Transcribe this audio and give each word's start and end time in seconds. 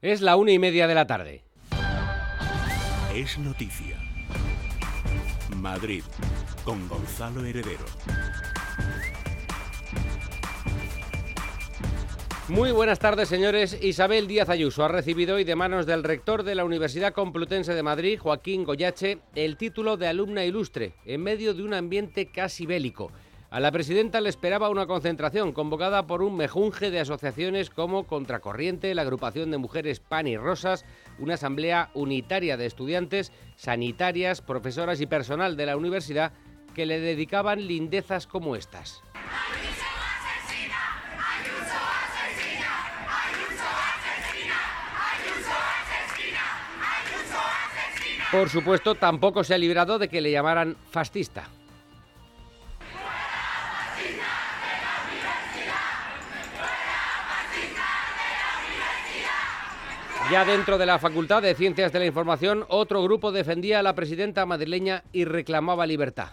Es 0.00 0.20
la 0.20 0.36
una 0.36 0.52
y 0.52 0.60
media 0.60 0.86
de 0.86 0.94
la 0.94 1.08
tarde. 1.08 1.42
Es 3.12 3.36
noticia. 3.36 3.98
Madrid, 5.56 6.04
con 6.64 6.88
Gonzalo 6.88 7.44
Heredero. 7.44 7.84
Muy 12.46 12.70
buenas 12.70 13.00
tardes, 13.00 13.28
señores. 13.28 13.76
Isabel 13.82 14.28
Díaz 14.28 14.48
Ayuso 14.48 14.84
ha 14.84 14.88
recibido 14.88 15.34
hoy 15.34 15.42
de 15.42 15.56
manos 15.56 15.84
del 15.84 16.04
rector 16.04 16.44
de 16.44 16.54
la 16.54 16.64
Universidad 16.64 17.12
Complutense 17.12 17.74
de 17.74 17.82
Madrid, 17.82 18.20
Joaquín 18.20 18.62
Goyache, 18.62 19.18
el 19.34 19.56
título 19.56 19.96
de 19.96 20.06
alumna 20.06 20.44
ilustre, 20.44 20.94
en 21.06 21.24
medio 21.24 21.54
de 21.54 21.64
un 21.64 21.74
ambiente 21.74 22.30
casi 22.30 22.66
bélico. 22.66 23.10
A 23.50 23.60
la 23.60 23.72
presidenta 23.72 24.20
le 24.20 24.28
esperaba 24.28 24.68
una 24.68 24.86
concentración 24.86 25.52
convocada 25.52 26.06
por 26.06 26.22
un 26.22 26.36
mejunje 26.36 26.90
de 26.90 27.00
asociaciones 27.00 27.70
como 27.70 28.06
Contracorriente, 28.06 28.94
la 28.94 29.02
agrupación 29.02 29.50
de 29.50 29.56
mujeres 29.56 30.00
Pan 30.00 30.26
y 30.26 30.36
Rosas, 30.36 30.84
una 31.18 31.34
asamblea 31.34 31.88
unitaria 31.94 32.58
de 32.58 32.66
estudiantes, 32.66 33.32
sanitarias, 33.56 34.42
profesoras 34.42 35.00
y 35.00 35.06
personal 35.06 35.56
de 35.56 35.64
la 35.64 35.78
universidad 35.78 36.32
que 36.74 36.84
le 36.84 37.00
dedicaban 37.00 37.66
lindezas 37.66 38.26
como 38.26 38.54
estas. 38.54 39.02
Por 48.30 48.50
supuesto, 48.50 48.94
tampoco 48.94 49.42
se 49.42 49.54
ha 49.54 49.58
librado 49.58 49.98
de 49.98 50.08
que 50.10 50.20
le 50.20 50.30
llamaran 50.30 50.76
fascista. 50.90 51.48
Ya 60.30 60.44
dentro 60.44 60.76
de 60.76 60.84
la 60.84 60.98
Facultad 60.98 61.40
de 61.40 61.54
Ciencias 61.54 61.90
de 61.90 62.00
la 62.00 62.04
Información, 62.04 62.66
otro 62.68 63.02
grupo 63.02 63.32
defendía 63.32 63.78
a 63.78 63.82
la 63.82 63.94
presidenta 63.94 64.44
madrileña 64.44 65.02
y 65.10 65.24
reclamaba 65.24 65.86
libertad. 65.86 66.32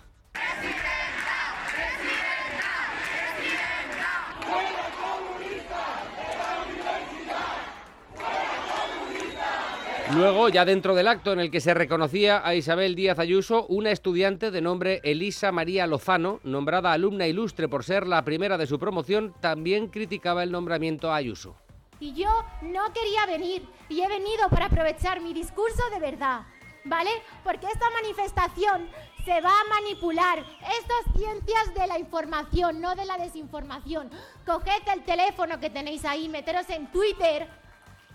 Luego, 10.14 10.50
ya 10.50 10.66
dentro 10.66 10.94
del 10.94 11.08
acto 11.08 11.32
en 11.32 11.40
el 11.40 11.50
que 11.50 11.62
se 11.62 11.74
reconocía 11.74 12.46
a 12.46 12.54
Isabel 12.54 12.96
Díaz 12.96 13.18
Ayuso, 13.18 13.66
una 13.68 13.92
estudiante 13.92 14.52
de 14.52 14.62
nombre 14.62 15.00
Elisa 15.04 15.54
María 15.54 15.88
Lozano, 15.88 16.42
nombrada 16.44 16.92
alumna 16.92 17.28
ilustre 17.28 17.70
por 17.70 17.86
ser 17.86 18.08
la 18.08 18.26
primera 18.26 18.58
de 18.58 18.68
su 18.68 18.78
promoción, 18.78 19.34
también 19.40 19.88
criticaba 19.88 20.44
el 20.44 20.52
nombramiento 20.52 21.12
a 21.12 21.16
Ayuso. 21.16 21.56
Y 22.00 22.14
yo 22.14 22.30
no 22.62 22.92
quería 22.94 23.26
venir, 23.26 23.68
y 23.90 24.02
he 24.02 24.08
venido 24.08 24.50
para 24.50 24.66
aprovechar 24.66 25.22
mi 25.22 25.34
discurso 25.34 25.82
de 25.92 26.00
verdad, 26.00 26.42
¿vale? 26.84 27.10
Porque 27.44 27.68
esta 27.68 27.90
manifestación 27.90 28.90
se 29.24 29.42
va 29.42 29.50
a 29.50 29.82
manipular. 29.82 30.40
Estas 30.40 31.16
ciencias 31.16 31.74
de 31.74 31.88
la 31.88 31.98
información, 31.98 32.80
no 32.80 32.96
de 32.96 33.06
la 33.06 33.18
desinformación. 33.18 34.12
Coged 34.46 34.88
el 34.94 35.04
teléfono 35.04 35.60
que 35.60 35.70
tenéis 35.70 36.06
ahí, 36.06 36.30
meteros 36.30 36.70
en 36.70 36.92
Twitter 36.92 37.48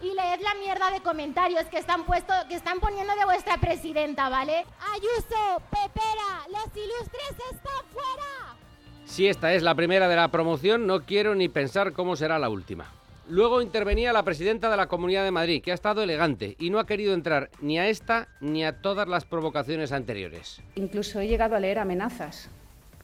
y 0.02 0.14
leed 0.14 0.40
la 0.40 0.54
mierda 0.54 0.90
de 0.90 1.00
comentarios 1.00 1.64
que 1.66 1.78
están 1.78 2.04
puesto, 2.04 2.32
que 2.48 2.54
están 2.54 2.80
poniendo 2.80 3.14
de 3.16 3.24
vuestra 3.24 3.58
presidenta, 3.58 4.28
¿vale? 4.28 4.64
Ayuso, 4.94 5.62
Pepera, 5.70 6.46
los 6.48 6.66
ilustres 6.76 7.52
están 7.52 7.84
fuera. 7.92 8.56
Si 9.04 9.26
esta 9.26 9.52
es 9.52 9.62
la 9.62 9.74
primera 9.74 10.08
de 10.08 10.16
la 10.16 10.28
promoción, 10.28 10.86
no 10.86 11.04
quiero 11.04 11.34
ni 11.34 11.48
pensar 11.48 11.92
cómo 11.92 12.16
será 12.16 12.38
la 12.38 12.48
última. 12.48 12.86
Luego 13.30 13.62
intervenía 13.62 14.12
la 14.12 14.24
presidenta 14.24 14.68
de 14.68 14.76
la 14.76 14.88
Comunidad 14.88 15.22
de 15.22 15.30
Madrid, 15.30 15.62
que 15.62 15.70
ha 15.70 15.74
estado 15.74 16.02
elegante 16.02 16.56
y 16.58 16.70
no 16.70 16.80
ha 16.80 16.86
querido 16.86 17.14
entrar 17.14 17.48
ni 17.60 17.78
a 17.78 17.86
esta 17.86 18.26
ni 18.40 18.64
a 18.64 18.82
todas 18.82 19.06
las 19.06 19.24
provocaciones 19.24 19.92
anteriores. 19.92 20.60
Incluso 20.74 21.20
he 21.20 21.28
llegado 21.28 21.54
a 21.54 21.60
leer 21.60 21.78
amenazas. 21.78 22.50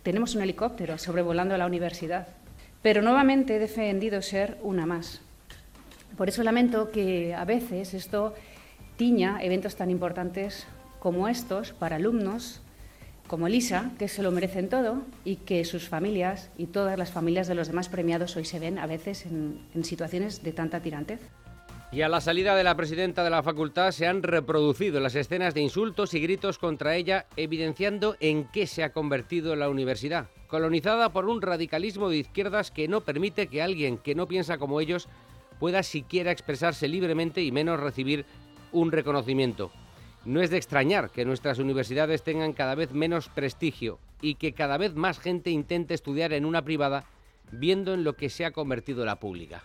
Tenemos 0.03 0.35
un 0.35 0.43
helicóptero 0.43 0.99
sobrevolando 0.99 1.57
la 1.57 1.67
universidad. 1.67 2.27
Pero 2.83 3.03
nuevamente 3.03 3.55
he 3.55 3.59
defendido 3.61 4.21
ser 4.21 4.59
una 4.63 4.85
más. 4.85 5.21
Por 6.17 6.29
eso 6.29 6.43
lamento 6.43 6.91
que 6.91 7.33
a 7.33 7.45
veces 7.45 7.95
esto 7.95 8.35
tiña 8.97 9.39
eventos 9.43 9.77
tan 9.77 9.91
importantes 9.91 10.67
como 10.99 11.29
estos 11.29 11.73
para 11.73 11.97
alumnos 11.97 12.63
como 13.27 13.49
Lisa, 13.49 13.93
que 13.99 14.09
se 14.09 14.23
lo 14.23 14.31
merecen 14.31 14.69
todo 14.69 15.03
y 15.25 15.37
que 15.37 15.65
sus 15.65 15.89
familias 15.89 16.51
y 16.57 16.67
todas 16.67 16.99
las 16.99 17.11
familias 17.11 17.49
de 17.49 17.55
los 17.55 17.69
demás 17.69 17.89
premiados 17.89 18.37
hoy 18.37 18.45
se 18.45 18.59
ven 18.59 18.79
a 18.79 18.87
veces 18.87 19.27
en, 19.27 19.85
situaciones 19.85 20.43
de 20.43 20.53
tanta 20.53 20.81
tirantez. 20.81 21.21
Y 21.93 22.03
a 22.03 22.09
la 22.09 22.21
salida 22.21 22.57
de 22.57 22.65
la 22.65 22.75
presidenta 22.75 23.23
de 23.23 23.31
la 23.31 23.43
facultad 23.43 23.93
se 23.93 24.07
han 24.07 24.23
reproducido 24.23 24.99
las 25.01 25.15
escenas 25.15 25.55
de 25.55 25.61
insultos 25.61 26.15
y 26.15 26.21
gritos 26.21 26.59
contra 26.59 26.97
ella, 26.97 27.27
evidenciando 27.37 28.17
en 28.21 28.45
qué 28.45 28.67
se 28.67 28.83
ha 28.83 28.93
convertido 28.93 29.55
la 29.55 29.69
universidad, 29.69 30.27
colonizada 30.49 31.13
por 31.13 31.27
un 31.27 31.41
radicalismo 31.41 32.09
de 32.09 32.19
izquierdas 32.19 32.71
que 32.71 32.89
no 32.89 33.03
permite 33.03 33.47
que 33.47 33.63
alguien 33.63 33.99
que 33.99 34.15
no 34.15 34.27
piensa 34.27 34.59
como 34.59 34.81
ellos 34.81 35.09
pueda 35.61 35.83
siquiera 35.83 36.33
expresarse 36.33 36.89
libremente 36.89 37.43
y 37.43 37.53
menos 37.53 37.81
recibir 37.81 38.27
un 38.73 38.93
reconocimiento. 38.93 39.71
No 40.27 40.43
es 40.43 40.51
de 40.51 40.57
extrañar 40.57 41.11
que 41.11 41.25
nuestras 41.25 41.61
universidades 41.61 42.25
tengan 42.25 42.53
cada 42.53 42.75
vez 42.75 42.91
menos 42.91 43.29
prestigio 43.29 44.01
y 44.21 44.35
que 44.35 44.55
cada 44.55 44.77
vez 44.77 44.97
más 44.97 45.21
gente 45.21 45.51
intente 45.51 45.95
estudiar 45.95 46.33
en 46.33 46.45
una 46.45 46.63
privada 46.63 47.05
viendo 47.53 47.95
en 47.95 48.03
lo 48.03 48.15
que 48.15 48.29
se 48.29 48.45
ha 48.45 48.51
convertido 48.51 49.05
la 49.05 49.21
pública. 49.21 49.63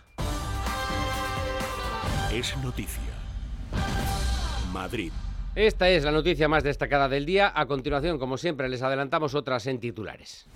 Es 2.32 2.56
noticia. 2.58 3.02
Madrid. 4.72 5.12
Esta 5.56 5.90
es 5.90 6.04
la 6.04 6.12
noticia 6.12 6.46
más 6.46 6.62
destacada 6.62 7.08
del 7.08 7.26
día. 7.26 7.52
A 7.52 7.66
continuación, 7.66 8.20
como 8.20 8.38
siempre, 8.38 8.68
les 8.68 8.82
adelantamos 8.82 9.34
otras 9.34 9.66
en 9.66 9.80
titulares. 9.80 10.46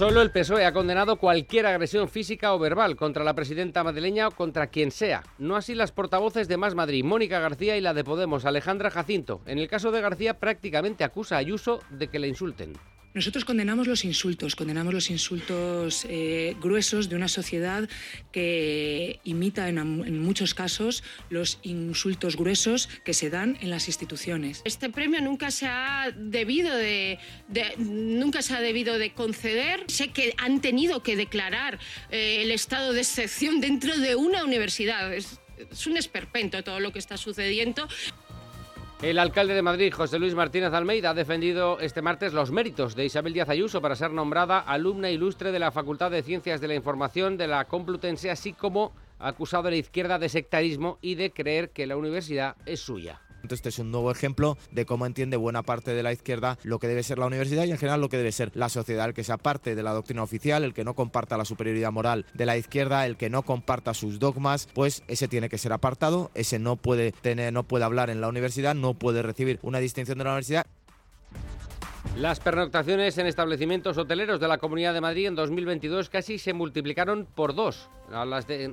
Solo 0.00 0.22
el 0.22 0.30
PSOE 0.30 0.64
ha 0.64 0.72
condenado 0.72 1.16
cualquier 1.16 1.66
agresión 1.66 2.08
física 2.08 2.54
o 2.54 2.58
verbal 2.58 2.96
contra 2.96 3.22
la 3.22 3.34
presidenta 3.34 3.84
madrileña 3.84 4.28
o 4.28 4.30
contra 4.30 4.68
quien 4.68 4.92
sea. 4.92 5.22
No 5.36 5.56
así 5.56 5.74
las 5.74 5.92
portavoces 5.92 6.48
de 6.48 6.56
Más 6.56 6.74
Madrid, 6.74 7.04
Mónica 7.04 7.38
García 7.38 7.76
y 7.76 7.82
la 7.82 7.92
de 7.92 8.02
Podemos, 8.02 8.46
Alejandra 8.46 8.90
Jacinto. 8.90 9.42
En 9.44 9.58
el 9.58 9.68
caso 9.68 9.92
de 9.92 10.00
García 10.00 10.38
prácticamente 10.38 11.04
acusa 11.04 11.34
a 11.34 11.40
Ayuso 11.40 11.80
de 11.90 12.08
que 12.08 12.18
le 12.18 12.28
insulten. 12.28 12.72
Nosotros 13.12 13.44
condenamos 13.44 13.88
los 13.88 14.04
insultos, 14.04 14.54
condenamos 14.54 14.94
los 14.94 15.10
insultos 15.10 16.06
eh, 16.08 16.54
gruesos 16.60 17.08
de 17.08 17.16
una 17.16 17.26
sociedad 17.26 17.88
que 18.30 19.18
imita 19.24 19.68
en, 19.68 20.20
muchos 20.20 20.54
casos 20.54 21.02
los 21.28 21.58
insultos 21.62 22.36
gruesos 22.36 22.88
que 23.04 23.12
se 23.12 23.28
dan 23.28 23.58
en 23.62 23.70
las 23.70 23.88
instituciones. 23.88 24.62
Este 24.64 24.90
premio 24.90 25.20
nunca 25.20 25.50
se 25.50 25.66
ha 25.66 26.14
debido 26.16 26.76
de, 26.76 27.18
de 27.48 27.74
nunca 27.78 28.42
se 28.42 28.54
ha 28.54 28.60
debido 28.60 28.96
de 28.96 29.12
conceder. 29.12 29.84
Sé 29.88 30.12
que 30.12 30.32
han 30.36 30.60
tenido 30.60 31.02
que 31.02 31.16
declarar 31.16 31.80
eh, 32.10 32.42
el 32.42 32.52
estado 32.52 32.92
de 32.92 33.00
excepción 33.00 33.60
dentro 33.60 33.98
de 33.98 34.14
una 34.14 34.44
universidad. 34.44 35.12
Es, 35.12 35.40
es 35.58 35.86
un 35.88 35.96
esperpento 35.96 36.62
todo 36.62 36.78
lo 36.78 36.92
que 36.92 37.00
está 37.00 37.16
sucediendo. 37.16 37.88
El 39.02 39.18
alcalde 39.18 39.54
de 39.54 39.62
Madrid, 39.62 39.94
José 39.94 40.18
Luis 40.18 40.34
Martínez 40.34 40.74
Almeida, 40.74 41.10
ha 41.10 41.14
defendido 41.14 41.80
este 41.80 42.02
martes 42.02 42.34
los 42.34 42.50
méritos 42.50 42.94
de 42.94 43.06
Isabel 43.06 43.32
Díaz 43.32 43.48
Ayuso 43.48 43.80
para 43.80 43.96
ser 43.96 44.10
nombrada 44.10 44.58
alumna 44.58 45.08
ilustre 45.08 45.52
de 45.52 45.58
la 45.58 45.70
Facultad 45.70 46.10
de 46.10 46.22
Ciencias 46.22 46.60
de 46.60 46.68
la 46.68 46.74
Información 46.74 47.38
de 47.38 47.46
la 47.46 47.64
Complutense, 47.64 48.30
así 48.30 48.52
como 48.52 48.92
ha 49.18 49.28
acusado 49.28 49.68
a 49.68 49.70
la 49.70 49.78
izquierda 49.78 50.18
de 50.18 50.28
sectarismo 50.28 50.98
y 51.00 51.14
de 51.14 51.30
creer 51.30 51.70
que 51.70 51.86
la 51.86 51.96
universidad 51.96 52.56
es 52.66 52.80
suya. 52.80 53.22
Este 53.48 53.68
es 53.68 53.78
un 53.78 53.90
nuevo 53.90 54.10
ejemplo 54.10 54.56
de 54.70 54.86
cómo 54.86 55.06
entiende 55.06 55.36
buena 55.36 55.62
parte 55.62 55.92
de 55.92 56.02
la 56.02 56.12
izquierda 56.12 56.58
lo 56.62 56.78
que 56.78 56.88
debe 56.88 57.02
ser 57.02 57.18
la 57.18 57.26
universidad 57.26 57.64
y 57.64 57.70
en 57.70 57.78
general 57.78 58.00
lo 58.00 58.08
que 58.08 58.16
debe 58.16 58.32
ser 58.32 58.50
la 58.54 58.68
sociedad, 58.68 59.08
el 59.08 59.14
que 59.14 59.24
sea 59.24 59.38
parte 59.38 59.74
de 59.74 59.82
la 59.82 59.92
doctrina 59.92 60.22
oficial, 60.22 60.64
el 60.64 60.74
que 60.74 60.84
no 60.84 60.94
comparta 60.94 61.36
la 61.36 61.44
superioridad 61.44 61.92
moral 61.92 62.26
de 62.34 62.46
la 62.46 62.56
izquierda, 62.56 63.06
el 63.06 63.16
que 63.16 63.30
no 63.30 63.42
comparta 63.42 63.94
sus 63.94 64.18
dogmas, 64.18 64.68
pues 64.74 65.02
ese 65.08 65.28
tiene 65.28 65.48
que 65.48 65.58
ser 65.58 65.72
apartado, 65.72 66.30
ese 66.34 66.58
no 66.58 66.76
puede 66.76 67.12
tener, 67.12 67.52
no 67.52 67.64
puede 67.64 67.84
hablar 67.84 68.10
en 68.10 68.20
la 68.20 68.28
universidad, 68.28 68.74
no 68.74 68.94
puede 68.94 69.22
recibir 69.22 69.58
una 69.62 69.78
distinción 69.78 70.18
de 70.18 70.24
la 70.24 70.30
universidad. 70.30 70.66
Las 72.16 72.40
pernoctaciones 72.40 73.16
en 73.16 73.26
establecimientos 73.26 73.96
hoteleros 73.96 74.40
de 74.40 74.48
la 74.48 74.58
Comunidad 74.58 74.92
de 74.92 75.00
Madrid 75.00 75.26
en 75.26 75.34
2022 75.36 76.10
casi 76.10 76.38
se 76.38 76.52
multiplicaron 76.52 77.26
por 77.34 77.54
dos 77.54 77.88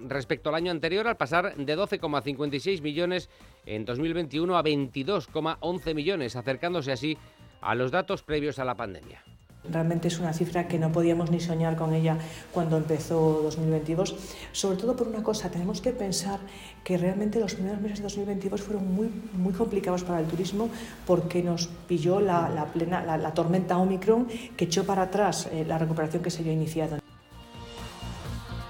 respecto 0.08 0.50
al 0.50 0.56
año 0.56 0.72
anterior, 0.72 1.08
al 1.08 1.16
pasar 1.16 1.56
de 1.56 1.78
12,56 1.78 2.82
millones 2.82 3.30
en 3.66 3.86
2021 3.86 4.58
a 4.58 4.64
22,11 4.64 5.96
millones, 5.96 6.36
acercándose 6.36 6.92
así 6.92 7.18
a 7.62 7.74
los 7.76 7.92
datos 7.92 8.24
previos 8.24 8.60
a 8.60 8.66
la 8.66 8.76
pandemia. 8.76 9.24
Realmente 9.72 10.08
es 10.08 10.20
una 10.20 10.34
cifra 10.34 10.68
que 10.68 10.80
no 10.80 10.92
podíamos 10.92 11.32
ni 11.32 11.40
soñar 11.40 11.76
con 11.76 11.94
ella 11.94 12.18
cuando 12.52 12.78
empezó 12.78 13.42
2022. 13.44 14.16
Sobre 14.52 14.78
todo 14.78 14.96
por 14.96 15.08
una 15.08 15.24
cosa, 15.24 15.50
tenemos 15.50 15.82
que 15.82 15.92
pensar 15.92 16.40
que 16.84 16.98
realmente 16.98 17.40
los 17.40 17.56
primeros 17.56 17.82
meses 17.82 17.98
de 17.98 18.04
2022 18.04 18.62
fueron 18.62 18.94
muy, 18.94 19.10
muy 19.34 19.54
complicados 19.54 20.04
para 20.04 20.20
el 20.20 20.26
turismo 20.26 20.70
porque 21.06 21.44
nos 21.44 21.68
pilló 21.88 22.20
la, 22.20 22.66
plena, 22.74 23.18
la, 23.18 23.34
tormenta 23.34 23.78
Omicron 23.78 24.28
que 24.56 24.66
echó 24.66 24.86
para 24.86 25.04
atrás 25.04 25.50
eh, 25.52 25.66
la 25.68 25.78
recuperación 25.78 26.24
que 26.24 26.30
se 26.30 26.42
había 26.42 26.54
iniciado. 26.54 27.07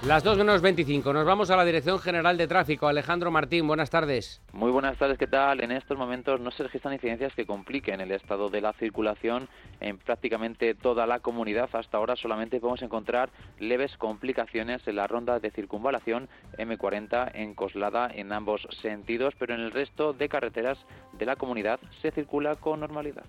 Las 0.06 0.22
2 0.22 0.38
menos 0.38 0.62
25. 0.62 1.12
Nos 1.12 1.26
vamos 1.26 1.50
a 1.50 1.56
la 1.56 1.64
Dirección 1.64 1.98
General 1.98 2.38
de 2.38 2.46
Tráfico. 2.46 2.86
Alejandro 2.86 3.32
Martín, 3.32 3.66
buenas 3.66 3.90
tardes. 3.90 4.40
Muy 4.52 4.70
buenas 4.70 4.96
tardes, 4.96 5.18
¿qué 5.18 5.26
tal? 5.26 5.60
En 5.60 5.72
estos 5.72 5.98
momentos 5.98 6.40
no 6.40 6.52
se 6.52 6.62
registran 6.62 6.94
incidencias 6.94 7.34
que 7.34 7.44
compliquen 7.44 8.00
el 8.00 8.12
estado 8.12 8.48
de 8.48 8.60
la 8.60 8.72
circulación 8.74 9.48
en 9.80 9.98
prácticamente 9.98 10.76
toda 10.76 11.04
la 11.08 11.18
comunidad. 11.18 11.68
Hasta 11.72 11.98
ahora 11.98 12.14
solamente 12.14 12.60
podemos 12.60 12.82
encontrar 12.82 13.30
leves 13.58 13.96
complicaciones 13.96 14.86
en 14.86 14.94
la 14.94 15.08
ronda 15.08 15.40
de 15.40 15.50
circunvalación 15.50 16.28
M40 16.56 17.32
en 17.34 17.54
Coslada 17.54 18.08
en 18.14 18.30
ambos 18.30 18.68
sentidos, 18.80 19.34
pero 19.36 19.54
en 19.54 19.60
el 19.60 19.72
resto 19.72 20.12
de 20.12 20.28
carreteras 20.28 20.78
de 21.18 21.26
la 21.26 21.34
comunidad 21.34 21.80
se 22.02 22.12
circula 22.12 22.54
con 22.54 22.78
normalidad. 22.78 23.24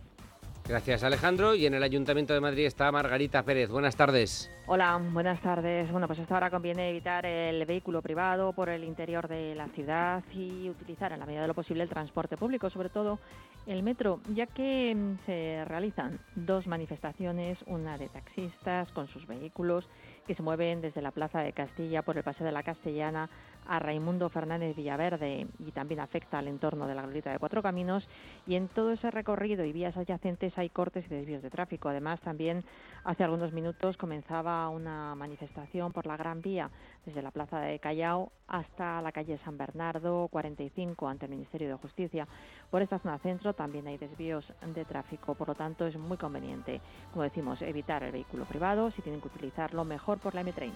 Gracias 0.69 1.04
Alejandro. 1.04 1.56
Y 1.56 1.66
en 1.66 1.74
el 1.74 1.81
Ayuntamiento 1.81 2.36
de 2.36 2.42
Madrid 2.42 2.68
está 2.68 2.92
Margarita 2.92 3.42
Pérez. 3.42 3.71
Buenas 3.71 3.95
tardes. 3.95 4.51
Hola, 4.68 5.01
buenas 5.12 5.42
tardes. 5.42 5.92
Bueno, 5.92 6.06
pues 6.06 6.19
hasta 6.19 6.36
ahora 6.36 6.51
conviene 6.51 6.92
evitar 6.92 7.25
el 7.25 7.66
vehículo 7.66 8.04
privado 8.04 8.54
por 8.54 8.69
el 8.69 8.83
interior 8.83 9.27
de 9.27 9.56
la 9.56 9.68
ciudad 9.69 10.24
y 10.31 10.69
utilizar 10.69 11.12
en 11.12 11.21
la 11.21 11.25
medida 11.25 11.42
de 11.42 11.48
lo 11.48 11.56
posible 11.56 11.81
el 11.81 11.89
transporte 11.89 12.38
público, 12.38 12.69
sobre 12.69 12.89
todo 12.89 13.18
el 13.66 13.81
metro, 13.81 14.21
ya 14.36 14.45
que 14.45 14.94
mm, 14.94 15.25
se 15.25 15.66
realizan 15.66 16.19
dos 16.36 16.68
manifestaciones, 16.68 17.57
una 17.65 17.98
de 17.98 18.07
taxistas 18.10 18.92
con 18.92 19.07
sus 19.07 19.25
vehículos 19.25 19.89
que 20.30 20.36
se 20.36 20.44
mueven 20.44 20.80
desde 20.80 21.02
la 21.02 21.10
Plaza 21.10 21.40
de 21.40 21.54
Castilla 21.54 22.04
por 22.04 22.16
el 22.16 22.24
Paseo 22.24 22.46
de 22.46 22.52
la 22.52 22.62
Castellana 22.62 23.31
a 23.68 23.80
Raimundo 23.80 24.30
Fernández 24.30 24.76
Villaverde 24.76 25.48
y 25.58 25.72
también 25.72 26.00
afecta 26.00 26.38
al 26.38 26.48
entorno 26.48 26.86
de 26.86 26.94
la 26.94 27.02
glorieta 27.02 27.31
de 27.31 27.40
Cuatro 27.40 27.64
Caminos 27.64 28.08
y 28.46 28.54
en 28.54 28.68
todo 28.68 28.92
ese 28.92 29.10
recorrido 29.10 29.66
y 29.66 29.72
vías 29.72 29.98
adyacentes 29.98 30.56
hay 30.56 30.70
cortes 30.70 31.06
y 31.06 31.10
desvíos 31.10 31.42
de 31.42 31.50
tráfico. 31.50 31.90
Además, 31.90 32.20
también 32.22 32.64
hace 33.04 33.24
algunos 33.24 33.54
minutos 33.54 33.98
comenzaba 33.98 34.70
una 34.70 35.16
manifestación 35.16 35.92
por 35.94 36.06
la 36.06 36.16
Gran 36.16 36.42
Vía 36.42 36.70
desde 37.06 37.24
la 37.24 37.32
Plaza 37.32 37.60
de 37.60 37.80
Callao 37.80 38.32
hasta 38.48 39.02
la 39.02 39.12
calle 39.12 39.40
San 39.46 39.58
Bernardo 39.58 40.28
45 40.30 41.08
ante 41.08 41.25
el 41.25 41.32
Ministerio 41.32 41.70
de 41.70 41.75
Justicia. 41.75 42.28
Por 42.70 42.82
esta 42.82 43.00
zona 43.00 43.18
centro 43.20 43.54
también 43.54 43.88
hay 43.88 43.98
desvíos 43.98 44.46
de 44.75 44.86
tráfico, 44.86 45.36
por 45.36 45.48
lo 45.48 45.56
tanto 45.56 45.86
es 45.86 45.98
muy 45.98 46.18
conveniente, 46.18 46.82
como 47.12 47.24
decimos, 47.24 47.62
evitar 47.62 48.04
el 48.04 48.12
vehículo 48.12 48.46
privado, 48.46 48.92
si 48.92 49.02
tienen 49.02 49.22
que 49.22 49.28
utilizarlo 49.28 49.84
mejor 49.86 50.19
por 50.19 50.36
la 50.36 50.44
M30. 50.44 50.74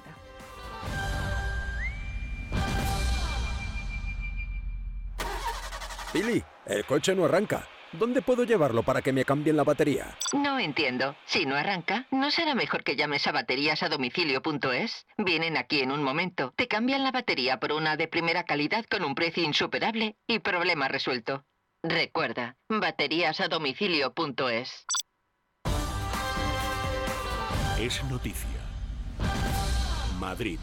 Billy, 6.13 6.43
el 6.65 6.85
coche 6.85 7.15
no 7.15 7.25
arranca. 7.25 7.67
¿Dónde 7.93 8.23
puedo 8.23 8.43
llevarlo 8.43 8.81
para 8.81 9.01
que 9.03 9.13
me 9.13 9.23
cambien 9.23 9.55
la 9.55 9.63
batería? 9.63 10.17
No 10.33 10.57
entiendo. 10.57 11.15
Si 11.25 11.45
no 11.45 11.55
arranca, 11.55 12.07
¿no 12.09 12.31
será 12.31 12.55
mejor 12.55 12.83
que 12.83 12.95
llames 12.95 13.27
a 13.27 13.31
baterías 13.31 13.83
a 13.83 13.89
domicilio.es? 13.89 15.05
Vienen 15.17 15.57
aquí 15.57 15.81
en 15.81 15.91
un 15.91 16.03
momento, 16.03 16.53
te 16.55 16.67
cambian 16.67 17.03
la 17.03 17.11
batería 17.11 17.59
por 17.59 17.71
una 17.71 17.95
de 17.95 18.07
primera 18.07 18.45
calidad 18.45 18.85
con 18.85 19.03
un 19.03 19.13
precio 19.13 19.43
insuperable 19.43 20.15
y 20.25 20.39
problema 20.39 20.87
resuelto. 20.87 21.45
Recuerda, 21.83 22.55
baterías 22.67 23.39
a 23.41 23.47
domicilio.es. 23.47 24.85
Es 27.79 28.03
noticia. 28.05 28.52
Madrid. 30.23 30.57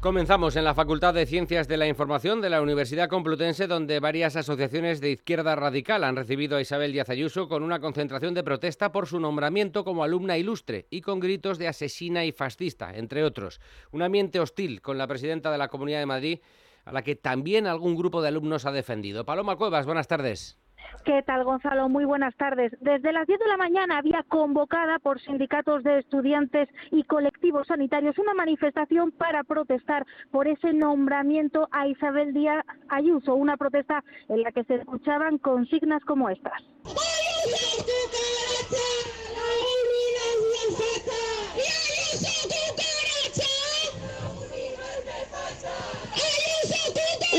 Comenzamos 0.00 0.54
en 0.54 0.64
la 0.64 0.74
Facultad 0.74 1.14
de 1.14 1.24
Ciencias 1.24 1.66
de 1.66 1.78
la 1.78 1.88
Información 1.88 2.42
de 2.42 2.50
la 2.50 2.60
Universidad 2.60 3.08
Complutense, 3.08 3.66
donde 3.66 4.00
varias 4.00 4.36
asociaciones 4.36 5.00
de 5.00 5.12
izquierda 5.12 5.56
radical 5.56 6.04
han 6.04 6.14
recibido 6.14 6.56
a 6.58 6.60
Isabel 6.60 6.92
Díaz 6.92 7.08
Ayuso 7.08 7.48
con 7.48 7.62
una 7.62 7.80
concentración 7.80 8.34
de 8.34 8.44
protesta 8.44 8.92
por 8.92 9.06
su 9.06 9.18
nombramiento 9.18 9.82
como 9.82 10.04
alumna 10.04 10.36
ilustre 10.36 10.86
y 10.90 11.00
con 11.00 11.20
gritos 11.20 11.56
de 11.56 11.68
asesina 11.68 12.26
y 12.26 12.32
fascista, 12.32 12.94
entre 12.94 13.24
otros. 13.24 13.60
Un 13.90 14.02
ambiente 14.02 14.40
hostil 14.40 14.82
con 14.82 14.98
la 14.98 15.06
presidenta 15.06 15.50
de 15.50 15.58
la 15.58 15.68
Comunidad 15.68 16.00
de 16.00 16.06
Madrid, 16.06 16.38
a 16.84 16.92
la 16.92 17.02
que 17.02 17.16
también 17.16 17.66
algún 17.66 17.96
grupo 17.96 18.20
de 18.20 18.28
alumnos 18.28 18.66
ha 18.66 18.72
defendido. 18.72 19.24
Paloma 19.24 19.56
Cuevas, 19.56 19.86
buenas 19.86 20.06
tardes. 20.06 20.58
¿Qué 21.04 21.22
tal, 21.22 21.44
Gonzalo? 21.44 21.88
Muy 21.88 22.04
buenas 22.04 22.34
tardes. 22.36 22.72
Desde 22.80 23.12
las 23.12 23.26
10 23.26 23.38
de 23.38 23.48
la 23.48 23.56
mañana 23.56 23.98
había 23.98 24.22
convocada 24.28 24.98
por 24.98 25.20
sindicatos 25.20 25.82
de 25.82 26.00
estudiantes 26.00 26.68
y 26.90 27.04
colectivos 27.04 27.66
sanitarios 27.66 28.18
una 28.18 28.34
manifestación 28.34 29.12
para 29.12 29.44
protestar 29.44 30.06
por 30.30 30.48
ese 30.48 30.72
nombramiento 30.72 31.68
a 31.72 31.86
Isabel 31.88 32.34
Díaz 32.34 32.64
Ayuso, 32.88 33.34
una 33.34 33.56
protesta 33.56 34.04
en 34.28 34.42
la 34.42 34.52
que 34.52 34.64
se 34.64 34.76
escuchaban 34.76 35.38
consignas 35.38 36.04
como 36.04 36.28
estas. 36.28 36.62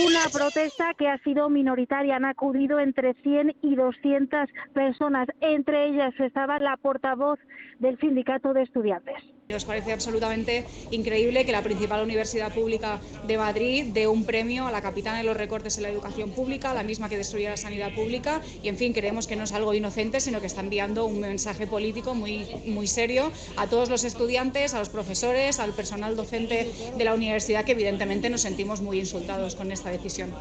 Una 0.06 0.30
protesta 0.32 0.94
que 0.98 1.10
ha 1.10 1.18
sido 1.20 1.50
minoritaria. 1.50 2.16
Han 2.16 2.26
acudido 2.26 2.80
entre 2.80 3.14
100 3.16 3.56
y 3.62 3.76
200 3.76 4.50
personas. 4.74 5.28
Entre 5.42 5.88
ellas 5.88 6.14
estaba 6.20 6.60
la 6.60 6.78
portavoz 6.78 7.40
del 7.80 8.00
sindicato 8.00 8.54
de 8.54 8.64
estudiantes. 8.64 9.18
Nos 9.52 9.66
parece 9.66 9.92
absolutamente 9.94 10.64
increíble 10.92 11.44
que 11.44 11.52
la 11.52 11.64
principal 11.64 12.04
universidad 12.04 12.54
pública 12.54 13.02
de 13.26 13.36
Madrid 13.36 13.86
dé 13.92 14.08
un 14.08 14.24
premio 14.24 14.68
a 14.68 14.72
la 14.72 14.84
capitana 14.84 15.18
de 15.18 15.24
los 15.24 15.36
recortes 15.36 15.76
en 15.78 15.84
la 15.86 15.90
educación 15.90 16.30
pública, 16.30 16.72
la 16.76 16.84
misma 16.84 17.10
que 17.10 17.18
destruye 17.18 17.50
la 17.50 17.58
sanidad 17.58 17.92
pública. 17.96 18.44
Y 18.62 18.68
en 18.68 18.78
fin, 18.78 18.94
creemos 18.94 19.26
que 19.26 19.36
no 19.36 19.46
es 19.46 19.52
algo 19.52 19.74
inocente, 19.74 20.20
sino 20.20 20.40
que 20.40 20.46
está 20.46 20.62
enviando 20.62 21.08
un 21.08 21.20
mensaje 21.20 21.66
político 21.66 22.14
muy, 22.14 22.46
muy 22.68 22.86
serio 22.86 23.32
a 23.58 23.66
todos 23.66 23.90
los 23.90 24.04
estudiantes, 24.04 24.76
a 24.76 24.80
los 24.80 24.90
profesores, 24.90 25.60
al 25.60 25.74
personal 25.74 26.16
docente 26.16 26.72
de 26.96 27.04
la 27.04 27.16
universidad, 27.16 27.66
que 27.66 27.72
evidentemente 27.72 28.30
nos 28.30 28.42
sentimos 28.42 28.82
muy 28.82 29.00
insultados 29.00 29.56
con 29.56 29.72
esta 29.72 29.90
decisión. 29.90 30.32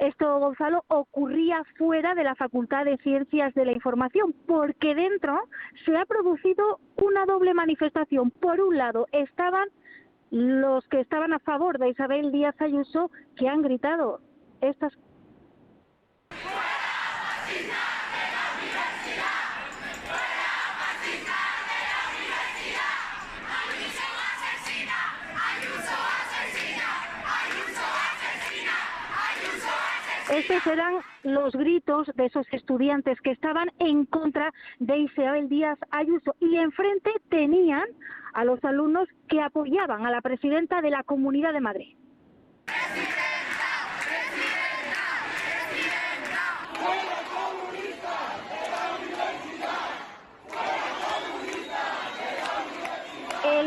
Esto, 0.00 0.38
Gonzalo, 0.38 0.82
ocurría 0.88 1.62
fuera 1.76 2.14
de 2.14 2.24
la 2.24 2.34
Facultad 2.34 2.86
de 2.86 2.96
Ciencias 2.98 3.52
de 3.52 3.66
la 3.66 3.72
Información, 3.72 4.34
porque 4.46 4.94
dentro 4.94 5.38
se 5.84 5.94
ha 5.94 6.06
producido 6.06 6.80
una 6.96 7.26
doble 7.26 7.52
manifestación. 7.52 8.30
Por 8.30 8.62
un 8.62 8.78
lado, 8.78 9.08
estaban 9.12 9.68
los 10.30 10.88
que 10.88 11.00
estaban 11.00 11.34
a 11.34 11.38
favor 11.40 11.78
de 11.78 11.90
Isabel 11.90 12.32
Díaz 12.32 12.58
Ayuso, 12.62 13.10
que 13.36 13.46
han 13.46 13.60
gritado 13.60 14.20
estas 14.62 14.96
Estos 30.30 30.64
eran 30.68 30.94
los 31.24 31.52
gritos 31.54 32.06
de 32.14 32.26
esos 32.26 32.46
estudiantes 32.52 33.20
que 33.20 33.32
estaban 33.32 33.68
en 33.80 34.06
contra 34.06 34.52
de 34.78 34.98
Isabel 34.98 35.48
Díaz 35.48 35.76
Ayuso 35.90 36.36
y 36.38 36.54
enfrente 36.54 37.10
tenían 37.30 37.86
a 38.32 38.44
los 38.44 38.62
alumnos 38.64 39.08
que 39.28 39.40
apoyaban 39.40 40.06
a 40.06 40.10
la 40.12 40.20
presidenta 40.20 40.82
de 40.82 40.90
la 40.90 41.02
Comunidad 41.02 41.52
de 41.52 41.60
Madrid. 41.60 41.96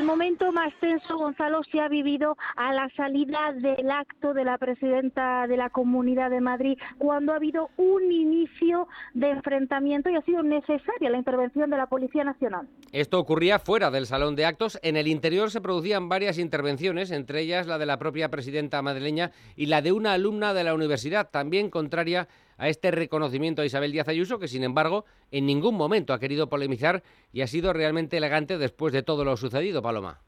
El 0.04 0.08
momento 0.08 0.52
más 0.52 0.74
tenso, 0.82 1.18
Gonzalo, 1.18 1.64
se 1.72 1.80
ha 1.80 1.88
vivido 1.88 2.36
a 2.58 2.74
la 2.74 2.90
salida 2.98 3.54
del 3.54 3.90
acto 3.90 4.34
de 4.34 4.44
la 4.44 4.58
presidenta 4.58 5.48
de 5.48 5.56
la 5.56 5.70
Comunidad 5.70 6.30
de 6.30 6.42
Madrid, 6.42 6.78
cuando 6.98 7.32
ha 7.32 7.38
habido 7.38 7.70
un 7.78 8.12
inicio 8.12 8.90
de 9.14 9.30
enfrentamiento 9.30 10.10
y 10.10 10.18
ha 10.18 10.22
sido 10.24 10.44
necesaria 10.44 11.10
la 11.10 11.18
intervención 11.18 11.70
de 11.70 11.78
la 11.78 11.86
Policía 11.86 12.26
Nacional. 12.26 12.68
Esto 12.92 13.18
ocurría 13.18 13.60
fuera 13.60 13.92
del 13.92 14.06
salón 14.06 14.36
de 14.36 14.46
actos. 14.46 14.78
En 14.84 14.98
el 14.98 15.08
interior 15.08 15.52
se 15.52 15.62
producían 15.62 16.10
varias 16.10 16.38
intervenciones, 16.38 17.10
entre 17.10 17.40
ellas 17.40 17.66
la 17.66 17.78
de 17.78 17.86
la 17.86 17.98
propia 17.98 18.28
presidenta 18.28 18.82
madrileña 18.82 19.32
y 19.56 19.68
la 19.68 19.82
de 19.82 19.94
una 19.94 20.12
alumna 20.12 20.54
de 20.54 20.66
la 20.66 20.74
universidad, 20.74 21.30
también 21.32 21.70
contraria 21.70 22.24
a 22.24 22.28
este 22.58 22.92
reconocimiento 22.92 23.62
a 23.62 23.66
Isabel 23.66 23.92
Díaz 23.92 24.08
Ayuso, 24.08 24.40
que 24.40 24.48
sin 24.48 24.64
embargo 24.64 25.06
en 25.32 25.46
ningún 25.46 25.76
momento 25.76 26.14
ha 26.14 26.20
querido 26.20 26.50
polemizar 26.50 27.04
y 27.32 27.42
ha 27.42 27.48
sido 27.48 27.74
realmente 27.74 28.18
elegante 28.18 28.58
después 28.58 28.94
de 28.94 29.04
todo 29.04 29.26
lo 29.26 29.38
sucedido, 29.38 29.82
Paloma. 29.82 30.22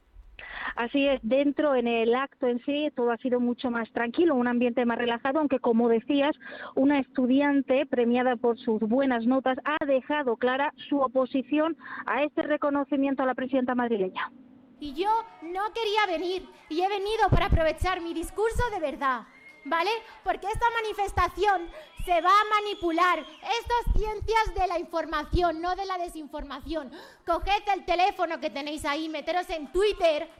Así 0.74 1.06
es, 1.06 1.20
dentro 1.22 1.74
en 1.74 1.86
el 1.86 2.14
acto 2.14 2.46
en 2.46 2.62
sí 2.64 2.90
todo 2.94 3.10
ha 3.10 3.16
sido 3.18 3.40
mucho 3.40 3.70
más 3.70 3.90
tranquilo, 3.92 4.34
un 4.34 4.48
ambiente 4.48 4.84
más 4.84 4.98
relajado, 4.98 5.38
aunque 5.38 5.58
como 5.58 5.88
decías, 5.88 6.36
una 6.74 6.98
estudiante 6.98 7.86
premiada 7.86 8.36
por 8.36 8.58
sus 8.58 8.80
buenas 8.80 9.26
notas 9.26 9.58
ha 9.64 9.84
dejado 9.86 10.36
clara 10.36 10.74
su 10.88 10.98
oposición 10.98 11.76
a 12.04 12.24
este 12.24 12.42
reconocimiento 12.42 13.22
a 13.22 13.26
la 13.26 13.34
presidenta 13.34 13.74
madrileña. 13.74 14.30
Y 14.78 14.92
yo 14.92 15.08
no 15.42 15.62
quería 15.72 16.18
venir 16.18 16.46
y 16.68 16.82
he 16.82 16.88
venido 16.88 17.28
para 17.30 17.46
aprovechar 17.46 18.02
mi 18.02 18.12
discurso 18.12 18.62
de 18.74 18.80
verdad, 18.80 19.22
¿vale? 19.66 19.90
Porque 20.24 20.46
esta 20.46 20.70
manifestación 20.70 21.70
se 22.04 22.20
va 22.20 22.30
a 22.30 22.60
manipular. 22.60 23.18
Esto 23.18 23.74
es 23.84 24.00
ciencias 24.00 24.54
de 24.54 24.66
la 24.66 24.78
información, 24.78 25.60
no 25.60 25.74
de 25.76 25.86
la 25.86 25.98
desinformación. 25.98 26.90
Coged 27.26 27.68
el 27.74 27.84
teléfono 27.84 28.40
que 28.40 28.50
tenéis 28.50 28.84
ahí, 28.84 29.08
meteros 29.08 29.50
en 29.50 29.70
Twitter 29.72 30.30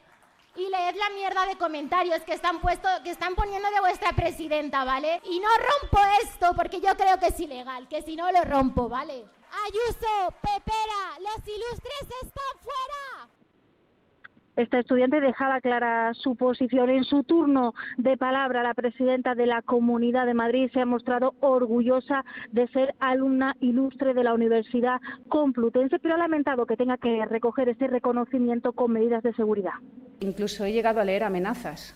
y 0.55 0.71
leed 0.71 0.97
la 0.97 1.11
mierda 1.11 1.45
de 1.47 1.57
comentarios 1.57 2.23
que 2.23 2.33
están 2.33 2.61
puesto, 2.61 2.89
que 3.05 3.11
están 3.11 3.35
poniendo 3.35 3.71
de 3.71 3.81
vuestra 3.81 4.13
presidenta, 4.13 4.85
¿vale? 4.85 5.21
Y 5.25 5.39
no 5.41 5.49
rompo 5.49 5.99
esto 6.23 6.53
porque 6.57 6.81
yo 6.81 6.97
creo 6.97 7.19
que 7.19 7.27
es 7.27 7.41
ilegal, 7.41 7.89
que 7.89 8.03
si 8.03 8.17
no 8.17 8.31
lo 8.33 8.43
rompo, 8.43 8.89
¿vale? 8.89 9.25
Ayuso, 9.67 10.35
Pepera, 10.41 11.19
los 11.21 11.47
ilustres 11.47 12.23
están 12.23 12.59
fuera. 12.63 13.36
Esta 14.57 14.79
estudiante 14.79 15.21
dejaba 15.21 15.61
clara 15.61 16.15
su 16.15 16.35
posición. 16.35 16.89
En 16.89 17.05
su 17.05 17.25
turno 17.25 17.75
de 17.99 18.17
palabra, 18.17 18.63
la 18.63 18.73
presidenta 18.73 19.35
de 19.35 19.45
la 19.45 19.61
Comunidad 19.61 20.25
de 20.25 20.33
Madrid 20.33 20.71
se 20.73 20.81
ha 20.81 20.87
mostrado 20.87 21.35
orgullosa 21.41 22.25
de 22.53 22.67
ser 22.69 22.95
alumna 22.99 23.55
ilustre 23.61 24.15
de 24.15 24.25
la 24.25 24.33
Universidad 24.33 24.99
Complutense, 25.29 25.99
pero 25.99 26.15
ha 26.15 26.19
lamentado 26.19 26.65
que 26.65 26.79
tenga 26.79 26.97
que 26.97 27.27
recoger 27.27 27.69
ese 27.69 27.87
reconocimiento 27.87 28.73
con 28.73 28.93
medidas 28.93 29.23
de 29.23 29.35
seguridad. 29.35 29.75
Incluso 30.21 30.65
he 30.65 30.73
llegado 30.73 31.01
a 31.01 31.05
leer 31.05 31.25
amenazas. 31.25 31.95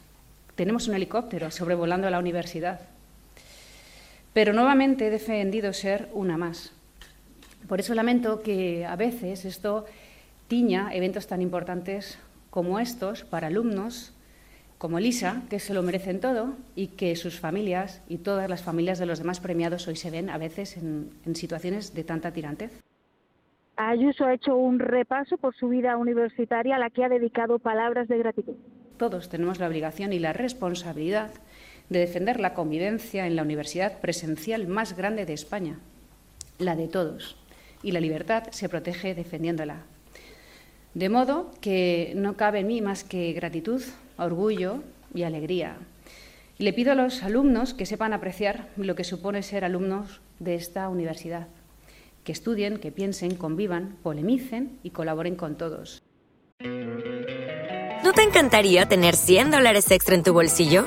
Tenemos 0.54 0.86
un 0.86 0.94
helicóptero 0.94 1.50
sobrevolando 1.50 2.10
la 2.10 2.18
universidad. 2.18 2.80
Pero 4.34 4.52
nuevamente 4.52 5.06
he 5.06 5.10
defendido 5.10 5.72
ser 5.72 6.08
una 6.12 6.36
más. 6.36 6.74
Por 7.66 7.80
eso 7.80 7.94
lamento 7.94 8.42
que 8.42 8.84
a 8.84 8.96
veces 8.96 9.46
esto 9.46 9.86
tiña 10.46 10.92
eventos 10.92 11.26
tan 11.26 11.40
importantes 11.40 12.18
como 12.50 12.78
estos 12.78 13.24
para 13.24 13.46
alumnos 13.46 14.12
como 14.80 14.98
Lisa, 14.98 15.42
que 15.50 15.58
se 15.58 15.74
lo 15.74 15.82
merecen 15.82 16.20
todo 16.20 16.56
y 16.74 16.86
que 16.86 17.14
sus 17.14 17.38
familias 17.38 18.02
y 18.08 18.16
todas 18.16 18.48
las 18.48 18.62
familias 18.62 18.98
de 18.98 19.04
los 19.04 19.18
demás 19.18 19.38
premiados 19.38 19.86
hoy 19.88 19.96
se 19.96 20.10
ven 20.10 20.30
a 20.30 20.38
veces 20.38 20.78
en, 20.78 21.10
en 21.26 21.36
situaciones 21.36 21.92
de 21.92 22.02
tanta 22.02 22.32
tirantez. 22.32 22.80
Ayuso 23.76 24.24
ha 24.24 24.32
hecho 24.32 24.56
un 24.56 24.78
repaso 24.78 25.36
por 25.36 25.54
su 25.54 25.68
vida 25.68 25.98
universitaria 25.98 26.76
a 26.76 26.78
la 26.78 26.88
que 26.88 27.04
ha 27.04 27.10
dedicado 27.10 27.58
palabras 27.58 28.08
de 28.08 28.18
gratitud. 28.18 28.54
Todos 28.96 29.28
tenemos 29.28 29.58
la 29.58 29.68
obligación 29.68 30.14
y 30.14 30.18
la 30.18 30.32
responsabilidad 30.32 31.30
de 31.90 31.98
defender 31.98 32.40
la 32.40 32.54
convivencia 32.54 33.26
en 33.26 33.36
la 33.36 33.42
universidad 33.42 34.00
presencial 34.00 34.66
más 34.66 34.96
grande 34.96 35.26
de 35.26 35.34
España, 35.34 35.78
la 36.58 36.74
de 36.74 36.88
todos. 36.88 37.36
Y 37.82 37.92
la 37.92 38.00
libertad 38.00 38.44
se 38.50 38.70
protege 38.70 39.14
defendiéndola. 39.14 39.82
De 40.94 41.08
modo 41.08 41.50
que 41.60 42.12
no 42.16 42.36
cabe 42.36 42.60
en 42.60 42.66
mí 42.66 42.80
más 42.80 43.04
que 43.04 43.32
gratitud, 43.32 43.82
orgullo 44.16 44.82
y 45.14 45.22
alegría. 45.22 45.76
Y 46.58 46.64
le 46.64 46.72
pido 46.72 46.92
a 46.92 46.94
los 46.96 47.22
alumnos 47.22 47.74
que 47.74 47.86
sepan 47.86 48.12
apreciar 48.12 48.68
lo 48.76 48.94
que 48.94 49.04
supone 49.04 49.42
ser 49.42 49.64
alumnos 49.64 50.20
de 50.40 50.56
esta 50.56 50.88
universidad, 50.88 51.46
que 52.24 52.32
estudien, 52.32 52.78
que 52.78 52.90
piensen, 52.90 53.36
convivan, 53.36 53.96
polemicen 54.02 54.78
y 54.82 54.90
colaboren 54.90 55.36
con 55.36 55.56
todos. 55.56 56.02
¿No 56.60 58.12
te 58.12 58.22
encantaría 58.22 58.86
tener 58.86 59.14
100 59.14 59.52
dólares 59.52 59.90
extra 59.90 60.16
en 60.16 60.22
tu 60.22 60.32
bolsillo? 60.32 60.86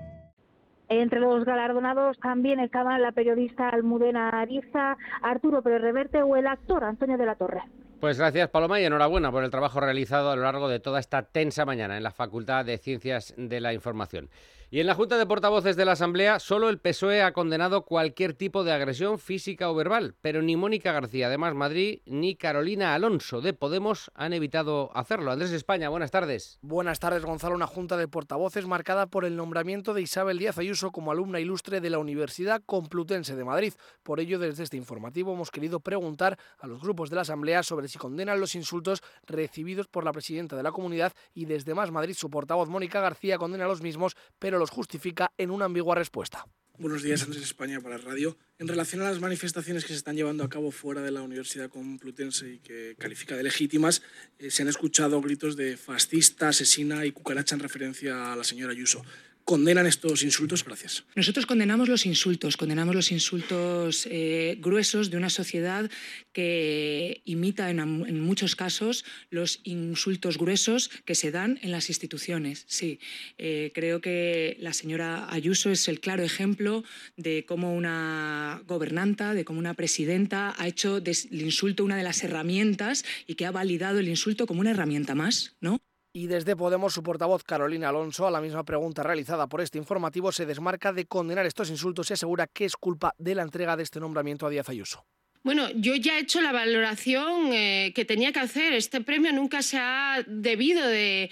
Entre 0.91 1.21
los 1.21 1.45
galardonados 1.45 2.19
también 2.19 2.59
estaban 2.59 3.01
la 3.01 3.13
periodista 3.13 3.69
Almudena 3.69 4.27
Ariza, 4.27 4.97
Arturo 5.21 5.61
Pérez 5.61 6.09
o 6.21 6.35
el 6.35 6.45
actor 6.45 6.83
Antonio 6.83 7.17
de 7.17 7.25
la 7.25 7.35
Torre. 7.35 7.61
Pues 8.01 8.17
gracias 8.17 8.49
Paloma 8.49 8.77
y 8.81 8.83
enhorabuena 8.83 9.31
por 9.31 9.45
el 9.45 9.51
trabajo 9.51 9.79
realizado 9.79 10.31
a 10.31 10.35
lo 10.35 10.41
largo 10.41 10.67
de 10.67 10.81
toda 10.81 10.99
esta 10.99 11.21
tensa 11.21 11.63
mañana 11.63 11.95
en 11.95 12.03
la 12.03 12.11
Facultad 12.11 12.65
de 12.65 12.77
Ciencias 12.77 13.33
de 13.37 13.61
la 13.61 13.73
Información. 13.73 14.27
Y 14.73 14.79
en 14.79 14.87
la 14.87 14.95
Junta 14.95 15.17
de 15.17 15.25
Portavoces 15.25 15.75
de 15.75 15.83
la 15.83 15.91
Asamblea, 15.91 16.39
solo 16.39 16.69
el 16.69 16.79
PSOE 16.79 17.23
ha 17.23 17.33
condenado 17.33 17.83
cualquier 17.83 18.33
tipo 18.33 18.63
de 18.63 18.71
agresión 18.71 19.19
física 19.19 19.69
o 19.69 19.75
verbal, 19.75 20.15
pero 20.21 20.41
ni 20.41 20.55
Mónica 20.55 20.93
García 20.93 21.27
de 21.27 21.37
Más 21.37 21.53
Madrid 21.53 21.99
ni 22.05 22.37
Carolina 22.37 22.95
Alonso 22.95 23.41
de 23.41 23.51
Podemos 23.51 24.11
han 24.15 24.31
evitado 24.31 24.89
hacerlo. 24.95 25.29
Andrés 25.29 25.51
España, 25.51 25.89
buenas 25.89 26.09
tardes. 26.09 26.57
Buenas 26.61 27.01
tardes, 27.01 27.25
Gonzalo. 27.25 27.53
Una 27.53 27.67
Junta 27.67 27.97
de 27.97 28.07
Portavoces 28.07 28.65
marcada 28.65 29.07
por 29.07 29.25
el 29.25 29.35
nombramiento 29.35 29.93
de 29.93 30.03
Isabel 30.03 30.39
Díaz 30.39 30.57
Ayuso 30.57 30.93
como 30.93 31.11
alumna 31.11 31.41
ilustre 31.41 31.81
de 31.81 31.89
la 31.89 31.99
Universidad 31.99 32.61
Complutense 32.65 33.35
de 33.35 33.43
Madrid. 33.43 33.73
Por 34.03 34.21
ello, 34.21 34.39
desde 34.39 34.63
este 34.63 34.77
informativo 34.77 35.33
hemos 35.33 35.51
querido 35.51 35.81
preguntar 35.81 36.39
a 36.59 36.67
los 36.67 36.79
grupos 36.79 37.09
de 37.09 37.17
la 37.17 37.23
Asamblea 37.23 37.61
sobre 37.63 37.89
si 37.89 37.97
condenan 37.97 38.39
los 38.39 38.55
insultos 38.55 39.03
recibidos 39.27 39.89
por 39.89 40.05
la 40.05 40.13
presidenta 40.13 40.55
de 40.55 40.63
la 40.63 40.71
comunidad 40.71 41.11
y 41.33 41.43
desde 41.43 41.73
Más 41.73 41.91
Madrid 41.91 42.15
su 42.17 42.29
portavoz 42.29 42.69
Mónica 42.69 43.01
García 43.01 43.37
condena 43.37 43.67
los 43.67 43.81
mismos, 43.81 44.15
pero 44.39 44.60
los 44.61 44.69
justifica 44.69 45.33
en 45.37 45.49
una 45.49 45.65
ambigua 45.65 45.95
respuesta. 45.95 46.45
Buenos 46.77 47.03
días, 47.03 47.21
Andrés 47.23 47.43
España 47.43 47.79
para 47.81 47.97
Radio. 47.97 48.37
En 48.57 48.67
relación 48.67 49.01
a 49.01 49.05
las 49.05 49.19
manifestaciones 49.19 49.83
que 49.83 49.89
se 49.89 49.97
están 49.97 50.15
llevando 50.15 50.43
a 50.43 50.49
cabo 50.49 50.71
fuera 50.71 51.01
de 51.01 51.11
la 51.11 51.21
Universidad 51.21 51.69
Complutense 51.69 52.53
y 52.53 52.59
que 52.59 52.95
califica 52.97 53.35
de 53.35 53.43
legítimas, 53.43 54.01
eh, 54.39 54.49
se 54.49 54.63
han 54.63 54.67
escuchado 54.67 55.21
gritos 55.21 55.55
de 55.55 55.77
fascista, 55.77 56.49
asesina 56.49 57.05
y 57.05 57.11
cucaracha 57.11 57.55
en 57.55 57.61
referencia 57.61 58.33
a 58.33 58.35
la 58.35 58.43
señora 58.43 58.71
Ayuso 58.71 59.03
condenan 59.45 59.87
estos 59.87 60.23
insultos? 60.23 60.63
Gracias. 60.63 61.03
Nosotros 61.15 61.45
condenamos 61.45 61.89
los 61.89 62.05
insultos, 62.05 62.57
condenamos 62.57 62.95
los 62.95 63.11
insultos 63.11 64.07
eh, 64.09 64.57
gruesos 64.59 65.09
de 65.09 65.17
una 65.17 65.29
sociedad 65.29 65.89
que 66.33 67.21
imita 67.25 67.69
en, 67.69 68.19
muchos 68.21 68.55
casos 68.55 69.05
los 69.29 69.59
insultos 69.63 70.37
gruesos 70.37 70.89
que 71.05 71.15
se 71.15 71.31
dan 71.31 71.59
en 71.61 71.71
las 71.71 71.89
instituciones. 71.89 72.65
Sí, 72.67 72.99
eh, 73.37 73.71
creo 73.73 74.01
que 74.01 74.57
la 74.59 74.73
señora 74.73 75.27
Ayuso 75.31 75.69
es 75.69 75.87
el 75.87 75.99
claro 75.99 76.23
ejemplo 76.23 76.83
de 77.17 77.45
cómo 77.47 77.73
una 77.75 78.61
gobernanta, 78.67 79.33
de 79.33 79.45
cómo 79.45 79.59
una 79.59 79.73
presidenta 79.73 80.55
ha 80.57 80.67
hecho 80.67 81.01
del 81.01 81.15
insulto 81.31 81.83
una 81.83 81.97
de 81.97 82.03
las 82.03 82.23
herramientas 82.23 83.03
y 83.27 83.35
que 83.35 83.45
ha 83.45 83.51
validado 83.51 83.99
el 83.99 84.07
insulto 84.07 84.47
como 84.47 84.61
una 84.61 84.71
herramienta 84.71 85.15
más, 85.15 85.55
¿no? 85.61 85.79
Y 86.13 86.27
desde 86.27 86.57
Podemos, 86.57 86.93
su 86.93 87.03
portavoz 87.03 87.43
Carolina 87.43 87.89
Alonso, 87.89 88.27
a 88.27 88.31
la 88.31 88.41
misma 88.41 88.65
pregunta 88.65 89.01
realizada 89.01 89.47
por 89.47 89.61
este 89.61 89.77
informativo, 89.77 90.31
se 90.33 90.45
desmarca 90.45 90.91
de 90.91 91.05
condenar 91.05 91.45
estos 91.45 91.69
insultos 91.69 92.09
y 92.09 92.13
asegura 92.13 92.47
que 92.47 92.65
es 92.65 92.75
culpa 92.75 93.13
de 93.17 93.33
la 93.33 93.43
entrega 93.43 93.77
de 93.77 93.83
este 93.83 94.01
nombramiento 94.01 94.45
a 94.45 94.49
Díaz 94.49 94.67
Ayuso. 94.67 95.05
Bueno, 95.43 95.69
yo 95.73 95.95
ya 95.95 96.17
he 96.17 96.21
hecho 96.21 96.41
la 96.41 96.51
valoración 96.51 97.53
eh, 97.53 97.93
que 97.95 98.03
tenía 98.03 98.33
que 98.33 98.39
hacer. 98.39 98.73
Este 98.73 99.01
premio 99.01 99.31
nunca 99.31 99.61
se 99.61 99.77
ha 99.79 100.23
debido 100.27 100.85
de, 100.85 101.31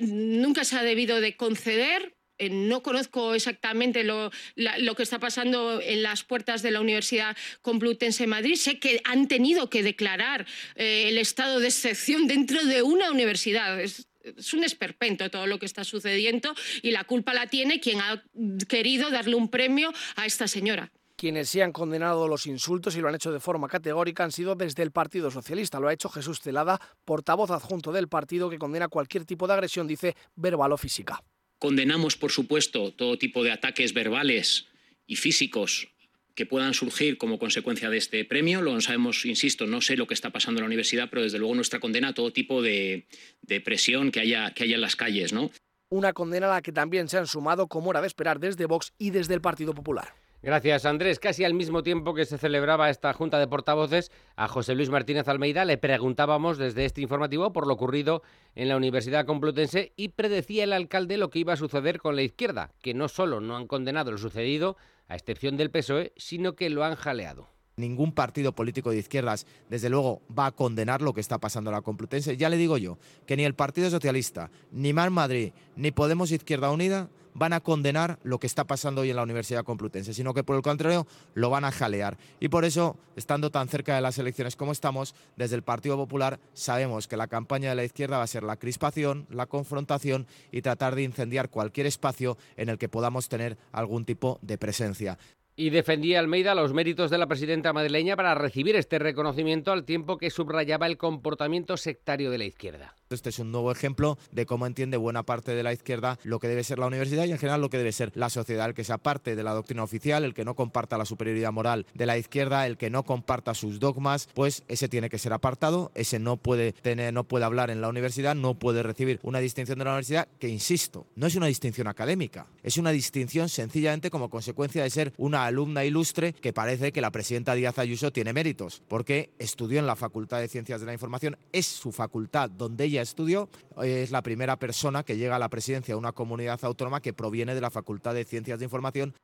nunca 0.00 0.64
se 0.64 0.76
ha 0.76 0.82
debido 0.82 1.20
de 1.20 1.36
conceder 1.36 2.14
eh, 2.38 2.48
no 2.48 2.82
conozco 2.82 3.34
exactamente 3.34 4.02
lo, 4.02 4.32
lo, 4.56 4.94
que 4.96 5.02
está 5.04 5.20
pasando 5.20 5.80
en 5.80 6.02
las 6.02 6.24
puertas 6.24 6.62
de 6.62 6.72
la 6.72 6.80
Universidad 6.80 7.36
Complutense 7.60 8.24
de 8.24 8.26
Madrid. 8.26 8.54
Sé 8.56 8.80
que 8.80 9.00
han 9.04 9.28
tenido 9.28 9.70
que 9.70 9.82
declarar 9.82 10.46
eh, 10.74 11.08
el 11.08 11.18
estado 11.18 11.60
de 11.60 11.68
excepción 11.68 12.26
dentro 12.26 12.64
de 12.64 12.82
una 12.82 13.12
universidad. 13.12 13.78
Es 14.24 14.52
un 14.54 14.64
esperpento 14.64 15.30
todo 15.30 15.46
lo 15.46 15.58
que 15.58 15.66
está 15.66 15.84
sucediendo 15.84 16.54
y 16.82 16.90
la 16.90 17.04
culpa 17.04 17.34
la 17.34 17.46
tiene 17.46 17.80
quien 17.80 18.00
ha 18.00 18.22
querido 18.68 19.10
darle 19.10 19.34
un 19.34 19.48
premio 19.48 19.92
a 20.16 20.26
esta 20.26 20.46
señora. 20.48 20.90
Quienes 21.16 21.50
sí 21.50 21.60
han 21.60 21.72
condenado 21.72 22.26
los 22.26 22.46
insultos 22.46 22.96
y 22.96 23.00
lo 23.00 23.08
han 23.08 23.14
hecho 23.14 23.30
de 23.30 23.38
forma 23.38 23.68
categórica 23.68 24.24
han 24.24 24.32
sido 24.32 24.56
desde 24.56 24.82
el 24.82 24.90
Partido 24.90 25.30
Socialista. 25.30 25.78
Lo 25.78 25.88
ha 25.88 25.92
hecho 25.92 26.08
Jesús 26.08 26.40
Celada, 26.40 26.80
portavoz 27.04 27.50
adjunto 27.50 27.92
del 27.92 28.08
partido 28.08 28.50
que 28.50 28.58
condena 28.58 28.88
cualquier 28.88 29.24
tipo 29.24 29.46
de 29.46 29.52
agresión, 29.52 29.86
dice, 29.86 30.16
verbal 30.34 30.72
o 30.72 30.76
física. 30.76 31.22
Condenamos, 31.58 32.16
por 32.16 32.32
supuesto, 32.32 32.92
todo 32.92 33.18
tipo 33.18 33.44
de 33.44 33.52
ataques 33.52 33.94
verbales 33.94 34.66
y 35.06 35.14
físicos 35.14 35.91
que 36.34 36.46
puedan 36.46 36.74
surgir 36.74 37.18
como 37.18 37.38
consecuencia 37.38 37.90
de 37.90 37.98
este 37.98 38.24
premio. 38.24 38.62
Lo 38.62 38.80
sabemos, 38.80 39.24
insisto, 39.24 39.66
no 39.66 39.80
sé 39.80 39.96
lo 39.96 40.06
que 40.06 40.14
está 40.14 40.30
pasando 40.30 40.58
en 40.58 40.62
la 40.62 40.66
universidad, 40.66 41.08
pero 41.10 41.22
desde 41.22 41.38
luego 41.38 41.54
nuestra 41.54 41.80
condena 41.80 42.08
a 42.08 42.14
todo 42.14 42.32
tipo 42.32 42.62
de, 42.62 43.06
de 43.42 43.60
presión 43.60 44.10
que 44.10 44.20
haya, 44.20 44.52
que 44.54 44.64
haya 44.64 44.76
en 44.76 44.80
las 44.80 44.96
calles. 44.96 45.32
¿no? 45.32 45.50
Una 45.90 46.12
condena 46.12 46.46
a 46.46 46.54
la 46.54 46.62
que 46.62 46.72
también 46.72 47.08
se 47.08 47.18
han 47.18 47.26
sumado, 47.26 47.66
como 47.66 47.90
era 47.90 48.00
de 48.00 48.06
esperar, 48.06 48.40
desde 48.40 48.66
Vox 48.66 48.92
y 48.98 49.10
desde 49.10 49.34
el 49.34 49.40
Partido 49.40 49.74
Popular. 49.74 50.14
Gracias, 50.44 50.86
Andrés. 50.86 51.20
Casi 51.20 51.44
al 51.44 51.54
mismo 51.54 51.84
tiempo 51.84 52.14
que 52.14 52.24
se 52.24 52.36
celebraba 52.36 52.90
esta 52.90 53.12
Junta 53.12 53.38
de 53.38 53.46
Portavoces, 53.46 54.10
a 54.34 54.48
José 54.48 54.74
Luis 54.74 54.90
Martínez 54.90 55.28
Almeida 55.28 55.64
le 55.64 55.78
preguntábamos 55.78 56.58
desde 56.58 56.84
este 56.84 57.00
informativo 57.00 57.52
por 57.52 57.68
lo 57.68 57.74
ocurrido 57.74 58.24
en 58.56 58.68
la 58.68 58.76
Universidad 58.76 59.24
Complutense 59.24 59.92
y 59.94 60.08
predecía 60.08 60.64
el 60.64 60.72
alcalde 60.72 61.16
lo 61.16 61.30
que 61.30 61.38
iba 61.38 61.52
a 61.52 61.56
suceder 61.56 62.00
con 62.00 62.16
la 62.16 62.22
izquierda, 62.22 62.72
que 62.82 62.92
no 62.92 63.06
solo 63.06 63.40
no 63.40 63.56
han 63.56 63.68
condenado 63.68 64.10
lo 64.10 64.18
sucedido, 64.18 64.76
a 65.12 65.14
excepción 65.14 65.58
del 65.58 65.70
PSOE, 65.70 66.14
sino 66.16 66.56
que 66.56 66.70
lo 66.70 66.84
han 66.84 66.96
jaleado. 66.96 67.51
Ningún 67.76 68.12
partido 68.12 68.52
político 68.52 68.90
de 68.90 68.98
izquierdas, 68.98 69.46
desde 69.70 69.88
luego, 69.88 70.20
va 70.36 70.46
a 70.46 70.52
condenar 70.52 71.00
lo 71.00 71.14
que 71.14 71.20
está 71.20 71.38
pasando 71.38 71.70
en 71.70 71.76
la 71.76 71.82
Complutense. 71.82 72.36
Ya 72.36 72.48
le 72.48 72.56
digo 72.56 72.76
yo 72.76 72.98
que 73.26 73.36
ni 73.36 73.44
el 73.44 73.54
Partido 73.54 73.88
Socialista, 73.90 74.50
ni 74.70 74.92
Mar 74.92 75.10
Madrid, 75.10 75.52
ni 75.76 75.90
Podemos 75.90 76.32
Izquierda 76.32 76.70
Unida 76.70 77.08
van 77.34 77.52
a 77.52 77.60
condenar 77.60 78.18
lo 78.22 78.38
que 78.38 78.46
está 78.46 78.64
pasando 78.64 79.02
hoy 79.02 79.10
en 79.10 79.16
la 79.16 79.22
Universidad 79.22 79.64
Complutense, 79.64 80.14
sino 80.14 80.34
que 80.34 80.44
por 80.44 80.56
el 80.56 80.62
contrario 80.62 81.06
lo 81.34 81.50
van 81.50 81.64
a 81.64 81.72
jalear. 81.72 82.18
Y 82.40 82.48
por 82.48 82.64
eso, 82.64 82.96
estando 83.16 83.50
tan 83.50 83.68
cerca 83.68 83.94
de 83.94 84.00
las 84.00 84.18
elecciones 84.18 84.56
como 84.56 84.72
estamos, 84.72 85.14
desde 85.36 85.56
el 85.56 85.62
Partido 85.62 85.96
Popular 85.96 86.40
sabemos 86.52 87.08
que 87.08 87.16
la 87.16 87.28
campaña 87.28 87.70
de 87.70 87.76
la 87.76 87.84
izquierda 87.84 88.18
va 88.18 88.24
a 88.24 88.28
ser 88.28 88.42
la 88.42 88.56
crispación, 88.56 89.26
la 89.30 89.46
confrontación 89.46 90.26
y 90.50 90.62
tratar 90.62 90.94
de 90.94 91.02
incendiar 91.02 91.50
cualquier 91.50 91.86
espacio 91.86 92.36
en 92.56 92.68
el 92.68 92.78
que 92.78 92.88
podamos 92.88 93.28
tener 93.28 93.56
algún 93.72 94.04
tipo 94.04 94.38
de 94.42 94.58
presencia. 94.58 95.18
Y 95.54 95.70
defendía 95.70 96.18
Almeida 96.18 96.54
los 96.54 96.72
méritos 96.72 97.10
de 97.10 97.18
la 97.18 97.26
presidenta 97.26 97.72
madrileña 97.72 98.16
para 98.16 98.34
recibir 98.34 98.74
este 98.76 98.98
reconocimiento 98.98 99.70
al 99.72 99.84
tiempo 99.84 100.16
que 100.16 100.30
subrayaba 100.30 100.86
el 100.86 100.96
comportamiento 100.96 101.76
sectario 101.76 102.30
de 102.30 102.38
la 102.38 102.44
izquierda. 102.44 102.96
Este 103.12 103.30
es 103.30 103.38
un 103.38 103.52
nuevo 103.52 103.70
ejemplo 103.70 104.18
de 104.30 104.46
cómo 104.46 104.66
entiende 104.66 104.96
buena 104.96 105.22
parte 105.22 105.54
de 105.54 105.62
la 105.62 105.72
izquierda 105.72 106.18
lo 106.24 106.38
que 106.38 106.48
debe 106.48 106.64
ser 106.64 106.78
la 106.78 106.86
universidad 106.86 107.24
y 107.24 107.32
en 107.32 107.38
general 107.38 107.60
lo 107.60 107.70
que 107.70 107.78
debe 107.78 107.92
ser 107.92 108.12
la 108.14 108.30
sociedad, 108.30 108.68
el 108.68 108.74
que 108.74 108.84
sea 108.84 108.98
parte 108.98 109.36
de 109.36 109.42
la 109.42 109.52
doctrina 109.52 109.82
oficial, 109.82 110.24
el 110.24 110.34
que 110.34 110.44
no 110.44 110.54
comparta 110.54 110.98
la 110.98 111.04
superioridad 111.04 111.52
moral 111.52 111.86
de 111.94 112.06
la 112.06 112.18
izquierda, 112.18 112.66
el 112.66 112.76
que 112.76 112.90
no 112.90 113.04
comparta 113.04 113.54
sus 113.54 113.78
dogmas, 113.78 114.28
pues 114.34 114.62
ese 114.68 114.88
tiene 114.88 115.10
que 115.10 115.18
ser 115.18 115.32
apartado, 115.32 115.92
ese 115.94 116.18
no 116.18 116.36
puede 116.36 116.72
tener, 116.72 117.12
no 117.12 117.24
puede 117.24 117.44
hablar 117.44 117.70
en 117.70 117.80
la 117.80 117.88
universidad, 117.88 118.34
no 118.34 118.54
puede 118.54 118.82
recibir 118.82 119.20
una 119.22 119.40
distinción 119.40 119.78
de 119.78 119.84
la 119.84 119.90
universidad, 119.92 120.28
que 120.38 120.48
insisto, 120.48 121.06
no 121.16 121.26
es 121.26 121.36
una 121.36 121.46
distinción 121.46 121.88
académica, 121.88 122.46
es 122.62 122.76
una 122.76 122.90
distinción 122.90 123.48
sencillamente 123.48 124.10
como 124.10 124.30
consecuencia 124.30 124.82
de 124.82 124.90
ser 124.90 125.12
una 125.16 125.44
alumna 125.44 125.84
ilustre 125.84 126.32
que 126.32 126.52
parece 126.52 126.92
que 126.92 127.00
la 127.00 127.10
presidenta 127.10 127.54
Díaz 127.54 127.78
Ayuso 127.78 128.12
tiene 128.12 128.32
méritos, 128.32 128.82
porque 128.88 129.30
estudió 129.38 129.78
en 129.78 129.86
la 129.86 129.96
Facultad 129.96 130.40
de 130.40 130.48
Ciencias 130.48 130.80
de 130.80 130.86
la 130.86 130.92
Información, 130.92 131.36
es 131.52 131.66
su 131.66 131.92
facultad 131.92 132.50
donde 132.50 132.84
ella 132.84 133.01
estudio, 133.02 133.48
es 133.82 134.10
la 134.10 134.22
primera 134.22 134.56
persona 134.56 135.02
que 135.02 135.16
llega 135.16 135.36
a 135.36 135.38
la 135.38 135.48
presidencia 135.48 135.94
de 135.94 135.98
una 135.98 136.12
comunidad 136.12 136.64
autónoma 136.64 137.00
que 137.00 137.12
proviene 137.12 137.54
de 137.54 137.60
la 137.60 137.70
Facultad 137.70 138.14
de 138.14 138.24
Ciencias 138.24 138.58
de 138.58 138.64
Información. 138.64 139.14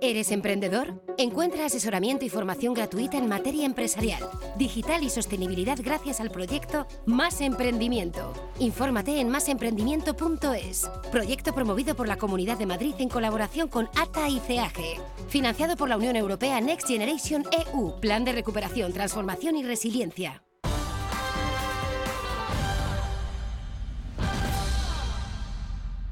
¿Eres 0.00 0.30
emprendedor? 0.30 1.02
Encuentra 1.16 1.64
asesoramiento 1.64 2.24
y 2.24 2.28
formación 2.28 2.74
gratuita 2.74 3.16
en 3.16 3.28
materia 3.28 3.64
empresarial, 3.64 4.22
digital 4.56 5.02
y 5.02 5.10
sostenibilidad 5.10 5.78
gracias 5.82 6.20
al 6.20 6.30
proyecto 6.30 6.86
Más 7.06 7.40
Emprendimiento. 7.40 8.32
Infórmate 8.58 9.20
en 9.20 9.30
másemprendimiento.es. 9.30 10.90
Proyecto 11.10 11.54
promovido 11.54 11.96
por 11.96 12.08
la 12.08 12.18
Comunidad 12.18 12.58
de 12.58 12.66
Madrid 12.66 12.94
en 12.98 13.08
colaboración 13.08 13.68
con 13.68 13.88
ATA 13.96 14.28
y 14.28 14.38
CEAGE. 14.40 15.00
Financiado 15.28 15.76
por 15.76 15.88
la 15.88 15.96
Unión 15.96 16.14
Europea 16.16 16.60
Next 16.60 16.86
Generation 16.86 17.44
EU. 17.72 17.98
Plan 18.00 18.24
de 18.24 18.32
recuperación, 18.32 18.92
transformación 18.92 19.56
y 19.56 19.64
resiliencia. 19.64 20.45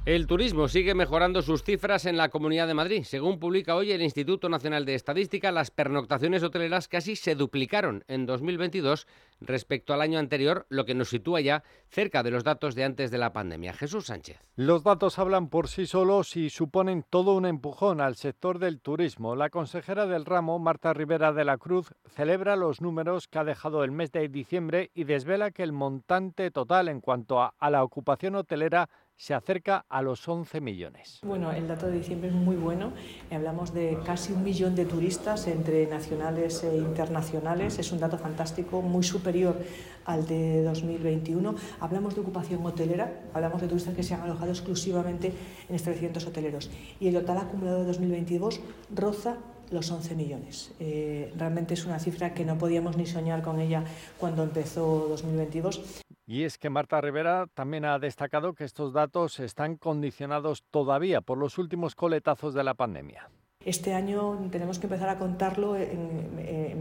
El 0.06 0.26
turismo 0.26 0.68
sigue 0.68 0.94
mejorando 0.94 1.40
sus 1.40 1.62
cifras 1.62 2.04
en 2.04 2.18
la 2.18 2.28
Comunidad 2.28 2.66
de 2.66 2.75
Madrid. 2.75 3.04
Según 3.04 3.38
publica 3.38 3.75
hoy 3.75 3.90
el 3.90 4.02
Instituto 4.02 4.50
Nacional 4.50 4.84
de 4.84 4.94
Estadística, 4.94 5.50
las 5.50 5.70
pernoctaciones 5.70 6.42
hoteleras 6.42 6.88
casi 6.88 7.16
se 7.16 7.34
duplicaron 7.34 8.04
en 8.06 8.26
2022 8.26 9.06
respecto 9.40 9.95
al 9.95 10.02
año 10.02 10.19
anterior, 10.19 10.67
lo 10.69 10.84
que 10.84 10.95
nos 10.95 11.08
sitúa 11.08 11.40
ya 11.40 11.64
cerca 11.88 12.23
de 12.23 12.30
los 12.30 12.45
datos 12.45 12.75
de 12.75 12.84
antes 12.84 13.10
de 13.10 13.17
la 13.17 13.32
pandemia. 13.32 13.73
Jesús 13.73 14.06
Sánchez. 14.06 14.38
Los 14.56 14.84
datos 14.84 15.19
hablan 15.19 15.49
por 15.49 15.69
sí 15.69 15.86
solos 15.86 16.36
y 16.36 16.50
suponen 16.50 17.02
todo 17.08 17.32
un 17.32 17.47
empujón 17.47 18.02
al 18.02 18.17
sector 18.17 18.58
del 18.58 18.82
turismo. 18.82 19.36
La 19.36 19.49
consejera 19.49 20.06
del 20.06 20.26
ramo, 20.26 20.58
Marta 20.58 20.93
Rivera 20.93 21.32
de 21.32 21.47
la 21.47 21.56
Cruz, 21.56 21.95
celebra 22.08 22.56
los 22.56 22.82
números 22.82 23.26
que 23.26 23.38
ha 23.38 23.45
dejado 23.45 23.82
el 23.84 23.90
mes 23.90 24.12
de 24.12 24.28
diciembre 24.28 24.90
y 24.95 25.04
desvela 25.04 25.50
que 25.50 25.62
el 25.62 25.73
montante 25.73 26.50
total 26.50 26.88
en 26.88 27.00
cuanto 27.00 27.40
a, 27.40 27.54
a 27.58 27.71
la 27.71 27.82
ocupación 27.82 28.34
hotelera 28.34 28.90
se 29.16 29.34
acerca 29.34 29.84
a 29.88 30.02
los 30.02 30.26
11 30.28 30.60
millones. 30.60 31.20
Bueno, 31.22 31.52
el 31.52 31.68
dato 31.68 31.86
de 31.86 31.98
diciembre 31.98 32.28
es 32.28 32.34
muy 32.34 32.56
bueno. 32.56 32.92
Hablamos 33.30 33.72
de 33.72 33.98
casi 34.04 34.32
un 34.32 34.42
millón 34.42 34.74
de 34.74 34.84
turistas 34.84 35.46
entre 35.46 35.86
nacionales 35.86 36.62
e 36.64 36.76
internacionales. 36.76 37.78
Es 37.78 37.92
un 37.92 38.00
dato 38.00 38.18
fantástico, 38.18 38.82
muy 38.82 39.02
superior 39.02 39.56
al 40.04 40.26
de 40.26 40.62
2021. 40.64 41.54
Hablamos 41.80 42.14
de 42.14 42.20
ocupación 42.20 42.64
hotelera, 42.66 43.22
hablamos 43.32 43.60
de 43.60 43.68
turistas 43.68 43.94
que 43.94 44.02
se 44.02 44.14
han 44.14 44.22
alojado 44.22 44.50
exclusivamente 44.50 45.32
en 45.68 45.74
establecimientos 45.74 46.26
hoteleros. 46.26 46.70
Y 47.00 47.08
el 47.08 47.14
total 47.14 47.38
acumulado 47.38 47.80
de 47.80 47.86
2022 47.86 48.60
roza 48.94 49.38
los 49.70 49.90
11 49.90 50.14
millones. 50.14 50.72
Eh, 50.78 51.32
realmente 51.36 51.74
es 51.74 51.86
una 51.86 51.98
cifra 51.98 52.34
que 52.34 52.44
no 52.44 52.58
podíamos 52.58 52.96
ni 52.96 53.06
soñar 53.06 53.42
con 53.42 53.60
ella 53.60 53.84
cuando 54.18 54.42
empezó 54.42 55.06
2022. 55.08 56.03
Y 56.26 56.45
es 56.45 56.56
que 56.56 56.71
Marta 56.71 57.00
Rivera 57.00 57.47
también 57.52 57.84
ha 57.84 57.99
destacado 57.99 58.54
que 58.54 58.65
estos 58.65 58.93
datos 58.93 59.41
están 59.41 59.76
condicionados 59.76 60.65
todavía 60.71 61.21
por 61.21 61.37
los 61.37 61.58
últimos 61.58 61.95
coletazos 61.95 62.54
de 62.54 62.65
la 62.65 62.75
pandemia. 62.75 63.28
Este 63.65 63.95
año 63.95 64.39
tenemos 64.50 64.78
que 64.78 64.87
empezar 64.87 65.08
a 65.08 65.19
contarlo 65.19 65.73
desde 65.73 66.73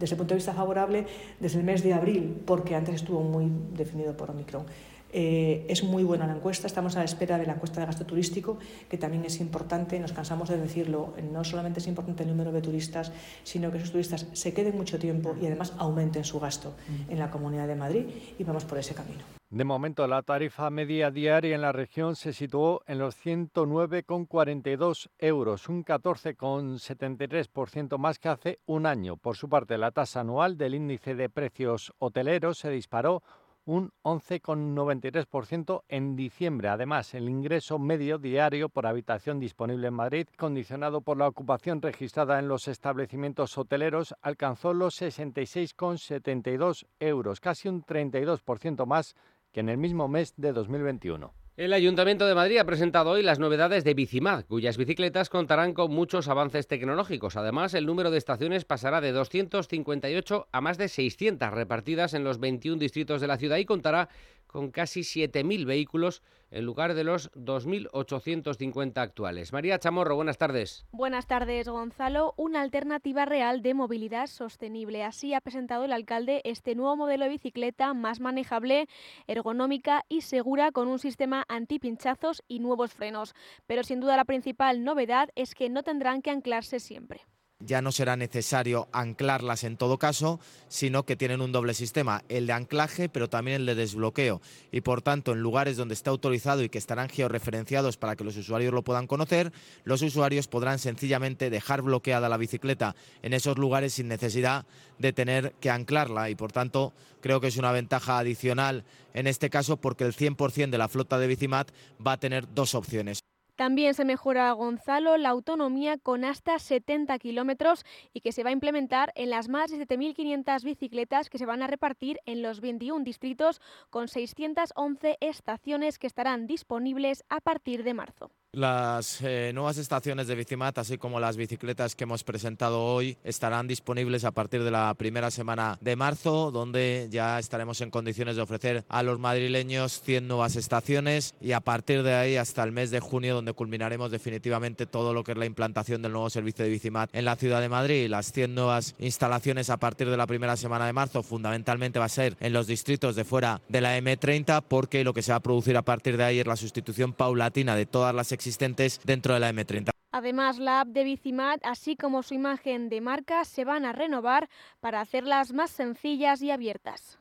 el 0.00 0.16
punto 0.16 0.34
de 0.34 0.36
vista 0.36 0.54
favorable 0.54 1.06
desde 1.38 1.58
el 1.58 1.64
mes 1.64 1.82
de 1.82 1.92
abril, 1.92 2.42
porque 2.46 2.74
antes 2.74 2.96
estuvo 2.96 3.20
muy 3.20 3.50
definido 3.72 4.16
por 4.16 4.30
Omicron. 4.30 4.64
Eh, 5.12 5.66
es 5.68 5.82
muy 5.82 6.04
buena 6.04 6.26
la 6.26 6.34
encuesta, 6.34 6.66
estamos 6.66 6.96
a 6.96 7.00
la 7.00 7.04
espera 7.04 7.38
de 7.38 7.46
la 7.46 7.54
encuesta 7.54 7.80
de 7.80 7.86
gasto 7.86 8.06
turístico, 8.06 8.58
que 8.88 8.98
también 8.98 9.24
es 9.24 9.40
importante, 9.40 9.98
nos 9.98 10.12
cansamos 10.12 10.48
de 10.48 10.58
decirlo, 10.58 11.14
no 11.32 11.44
solamente 11.44 11.80
es 11.80 11.86
importante 11.86 12.22
el 12.22 12.28
número 12.28 12.52
de 12.52 12.62
turistas, 12.62 13.12
sino 13.42 13.70
que 13.70 13.78
esos 13.78 13.92
turistas 13.92 14.26
se 14.32 14.54
queden 14.54 14.76
mucho 14.76 14.98
tiempo 14.98 15.34
y 15.40 15.46
además 15.46 15.74
aumenten 15.78 16.24
su 16.24 16.40
gasto 16.40 16.74
en 17.08 17.18
la 17.18 17.30
Comunidad 17.30 17.66
de 17.66 17.76
Madrid 17.76 18.04
y 18.38 18.44
vamos 18.44 18.64
por 18.64 18.78
ese 18.78 18.94
camino. 18.94 19.40
De 19.50 19.64
momento, 19.64 20.06
la 20.06 20.22
tarifa 20.22 20.70
media 20.70 21.10
diaria 21.10 21.56
en 21.56 21.62
la 21.62 21.72
región 21.72 22.14
se 22.14 22.32
situó 22.32 22.82
en 22.86 23.00
los 23.00 23.16
109,42 23.16 25.10
euros, 25.18 25.68
un 25.68 25.84
14,73% 25.84 27.98
más 27.98 28.20
que 28.20 28.28
hace 28.28 28.60
un 28.66 28.86
año. 28.86 29.16
Por 29.16 29.36
su 29.36 29.48
parte, 29.48 29.76
la 29.76 29.90
tasa 29.90 30.20
anual 30.20 30.56
del 30.56 30.76
índice 30.76 31.16
de 31.16 31.28
precios 31.28 31.92
hoteleros 31.98 32.58
se 32.58 32.70
disparó 32.70 33.24
un 33.70 33.92
11,93% 34.02 35.84
en 35.88 36.16
diciembre. 36.16 36.68
Además, 36.68 37.14
el 37.14 37.28
ingreso 37.28 37.78
medio 37.78 38.18
diario 38.18 38.68
por 38.68 38.84
habitación 38.84 39.38
disponible 39.38 39.86
en 39.86 39.94
Madrid, 39.94 40.26
condicionado 40.36 41.02
por 41.02 41.16
la 41.16 41.28
ocupación 41.28 41.80
registrada 41.80 42.40
en 42.40 42.48
los 42.48 42.66
establecimientos 42.66 43.56
hoteleros, 43.56 44.16
alcanzó 44.22 44.74
los 44.74 45.00
66,72 45.00 46.86
euros, 46.98 47.38
casi 47.38 47.68
un 47.68 47.84
32% 47.84 48.86
más 48.86 49.14
que 49.52 49.60
en 49.60 49.68
el 49.68 49.78
mismo 49.78 50.08
mes 50.08 50.34
de 50.36 50.52
2021. 50.52 51.39
El 51.60 51.74
Ayuntamiento 51.74 52.26
de 52.26 52.34
Madrid 52.34 52.56
ha 52.56 52.64
presentado 52.64 53.10
hoy 53.10 53.22
las 53.22 53.38
novedades 53.38 53.84
de 53.84 53.92
Bicimad, 53.92 54.46
cuyas 54.46 54.78
bicicletas 54.78 55.28
contarán 55.28 55.74
con 55.74 55.92
muchos 55.92 56.26
avances 56.28 56.66
tecnológicos. 56.66 57.36
Además, 57.36 57.74
el 57.74 57.84
número 57.84 58.10
de 58.10 58.16
estaciones 58.16 58.64
pasará 58.64 59.02
de 59.02 59.12
258 59.12 60.48
a 60.50 60.60
más 60.62 60.78
de 60.78 60.88
600 60.88 61.50
repartidas 61.50 62.14
en 62.14 62.24
los 62.24 62.40
21 62.40 62.78
distritos 62.78 63.20
de 63.20 63.26
la 63.26 63.36
ciudad 63.36 63.58
y 63.58 63.66
contará 63.66 64.08
con 64.50 64.70
casi 64.72 65.00
7.000 65.00 65.64
vehículos 65.64 66.22
en 66.50 66.64
lugar 66.64 66.94
de 66.94 67.04
los 67.04 67.30
2.850 67.32 68.98
actuales. 68.98 69.52
María 69.52 69.78
Chamorro, 69.78 70.16
buenas 70.16 70.38
tardes. 70.38 70.84
Buenas 70.90 71.28
tardes, 71.28 71.68
Gonzalo. 71.68 72.34
Una 72.36 72.60
alternativa 72.60 73.24
real 73.24 73.62
de 73.62 73.74
movilidad 73.74 74.26
sostenible. 74.26 75.04
Así 75.04 75.34
ha 75.34 75.40
presentado 75.40 75.84
el 75.84 75.92
alcalde 75.92 76.40
este 76.44 76.74
nuevo 76.74 76.96
modelo 76.96 77.24
de 77.24 77.30
bicicleta 77.30 77.94
más 77.94 78.18
manejable, 78.18 78.88
ergonómica 79.28 80.04
y 80.08 80.22
segura 80.22 80.72
con 80.72 80.88
un 80.88 80.98
sistema 80.98 81.44
antipinchazos 81.48 82.42
y 82.48 82.58
nuevos 82.58 82.92
frenos. 82.92 83.34
Pero 83.68 83.84
sin 83.84 84.00
duda 84.00 84.16
la 84.16 84.24
principal 84.24 84.82
novedad 84.82 85.30
es 85.36 85.54
que 85.54 85.70
no 85.70 85.84
tendrán 85.84 86.22
que 86.22 86.30
anclarse 86.30 86.80
siempre. 86.80 87.20
Ya 87.60 87.82
no 87.82 87.92
será 87.92 88.16
necesario 88.16 88.88
anclarlas 88.92 89.64
en 89.64 89.76
todo 89.76 89.98
caso, 89.98 90.40
sino 90.68 91.04
que 91.04 91.16
tienen 91.16 91.40
un 91.40 91.52
doble 91.52 91.74
sistema, 91.74 92.24
el 92.28 92.46
de 92.46 92.52
anclaje 92.52 93.08
pero 93.08 93.28
también 93.28 93.60
el 93.60 93.66
de 93.66 93.74
desbloqueo. 93.74 94.40
Y 94.72 94.80
por 94.80 95.02
tanto, 95.02 95.32
en 95.32 95.40
lugares 95.40 95.76
donde 95.76 95.94
está 95.94 96.10
autorizado 96.10 96.62
y 96.62 96.68
que 96.68 96.78
estarán 96.78 97.08
georreferenciados 97.08 97.96
para 97.96 98.16
que 98.16 98.24
los 98.24 98.36
usuarios 98.36 98.72
lo 98.72 98.82
puedan 98.82 99.06
conocer, 99.06 99.52
los 99.84 100.02
usuarios 100.02 100.48
podrán 100.48 100.78
sencillamente 100.78 101.50
dejar 101.50 101.82
bloqueada 101.82 102.28
la 102.28 102.36
bicicleta 102.36 102.96
en 103.22 103.34
esos 103.34 103.58
lugares 103.58 103.94
sin 103.94 104.08
necesidad 104.08 104.66
de 104.98 105.12
tener 105.12 105.52
que 105.60 105.70
anclarla. 105.70 106.30
Y 106.30 106.34
por 106.34 106.52
tanto, 106.52 106.92
creo 107.20 107.40
que 107.40 107.48
es 107.48 107.56
una 107.56 107.72
ventaja 107.72 108.18
adicional 108.18 108.84
en 109.14 109.26
este 109.26 109.50
caso 109.50 109.76
porque 109.76 110.04
el 110.04 110.14
100% 110.14 110.70
de 110.70 110.78
la 110.78 110.88
flota 110.88 111.18
de 111.18 111.26
Bicimat 111.26 111.70
va 112.04 112.12
a 112.12 112.20
tener 112.20 112.52
dos 112.54 112.74
opciones. 112.74 113.20
También 113.60 113.92
se 113.92 114.06
mejora, 114.06 114.50
Gonzalo, 114.52 115.18
la 115.18 115.28
autonomía 115.28 115.98
con 115.98 116.24
hasta 116.24 116.58
70 116.58 117.18
kilómetros 117.18 117.84
y 118.14 118.22
que 118.22 118.32
se 118.32 118.42
va 118.42 118.48
a 118.48 118.54
implementar 118.54 119.12
en 119.16 119.28
las 119.28 119.50
más 119.50 119.70
de 119.70 119.86
7.500 119.86 120.64
bicicletas 120.64 121.28
que 121.28 121.36
se 121.36 121.44
van 121.44 121.62
a 121.62 121.66
repartir 121.66 122.20
en 122.24 122.40
los 122.40 122.62
21 122.62 123.04
distritos 123.04 123.60
con 123.90 124.08
611 124.08 125.18
estaciones 125.20 125.98
que 125.98 126.06
estarán 126.06 126.46
disponibles 126.46 127.22
a 127.28 127.42
partir 127.42 127.84
de 127.84 127.92
marzo. 127.92 128.30
Las 128.52 129.20
eh, 129.22 129.52
nuevas 129.54 129.78
estaciones 129.78 130.26
de 130.26 130.34
Bicimat, 130.34 130.76
así 130.76 130.98
como 130.98 131.20
las 131.20 131.36
bicicletas 131.36 131.94
que 131.94 132.02
hemos 132.02 132.24
presentado 132.24 132.82
hoy, 132.82 133.16
estarán 133.22 133.68
disponibles 133.68 134.24
a 134.24 134.32
partir 134.32 134.64
de 134.64 134.72
la 134.72 134.92
primera 134.94 135.30
semana 135.30 135.78
de 135.80 135.94
marzo, 135.94 136.50
donde 136.50 137.06
ya 137.12 137.38
estaremos 137.38 137.80
en 137.80 137.92
condiciones 137.92 138.34
de 138.34 138.42
ofrecer 138.42 138.84
a 138.88 139.04
los 139.04 139.20
madrileños 139.20 140.00
100 140.00 140.26
nuevas 140.26 140.56
estaciones 140.56 141.36
y 141.40 141.52
a 141.52 141.60
partir 141.60 142.02
de 142.02 142.14
ahí 142.14 142.36
hasta 142.36 142.64
el 142.64 142.72
mes 142.72 142.90
de 142.90 142.98
junio, 142.98 143.36
donde 143.36 143.52
culminaremos 143.52 144.10
definitivamente 144.10 144.84
todo 144.84 145.14
lo 145.14 145.22
que 145.22 145.30
es 145.30 145.38
la 145.38 145.46
implantación 145.46 146.02
del 146.02 146.10
nuevo 146.10 146.28
servicio 146.28 146.64
de 146.64 146.72
Bicimat 146.72 147.08
en 147.12 147.26
la 147.26 147.36
ciudad 147.36 147.60
de 147.60 147.68
Madrid. 147.68 148.08
Las 148.10 148.32
100 148.32 148.52
nuevas 148.52 148.96
instalaciones 148.98 149.70
a 149.70 149.76
partir 149.76 150.10
de 150.10 150.16
la 150.16 150.26
primera 150.26 150.56
semana 150.56 150.86
de 150.86 150.92
marzo, 150.92 151.22
fundamentalmente 151.22 152.00
va 152.00 152.06
a 152.06 152.08
ser 152.08 152.36
en 152.40 152.52
los 152.52 152.66
distritos 152.66 153.14
de 153.14 153.22
fuera 153.22 153.60
de 153.68 153.80
la 153.80 153.96
M30, 153.96 154.64
porque 154.66 155.04
lo 155.04 155.14
que 155.14 155.22
se 155.22 155.30
va 155.30 155.36
a 155.36 155.40
producir 155.40 155.76
a 155.76 155.82
partir 155.82 156.16
de 156.16 156.24
ahí 156.24 156.40
es 156.40 156.46
la 156.48 156.56
sustitución 156.56 157.12
paulatina 157.12 157.76
de 157.76 157.86
todas 157.86 158.12
las 158.12 158.32
existentes 158.40 159.00
dentro 159.04 159.34
de 159.34 159.40
la 159.40 159.52
M30. 159.52 159.90
Además, 160.12 160.58
la 160.58 160.80
app 160.80 160.88
de 160.88 161.04
Bicimat, 161.04 161.60
así 161.62 161.94
como 161.94 162.22
su 162.22 162.34
imagen 162.34 162.88
de 162.88 163.00
marca, 163.00 163.44
se 163.44 163.64
van 163.64 163.84
a 163.84 163.92
renovar 163.92 164.48
para 164.80 165.00
hacerlas 165.00 165.52
más 165.52 165.70
sencillas 165.70 166.40
y 166.42 166.50
abiertas. 166.50 167.18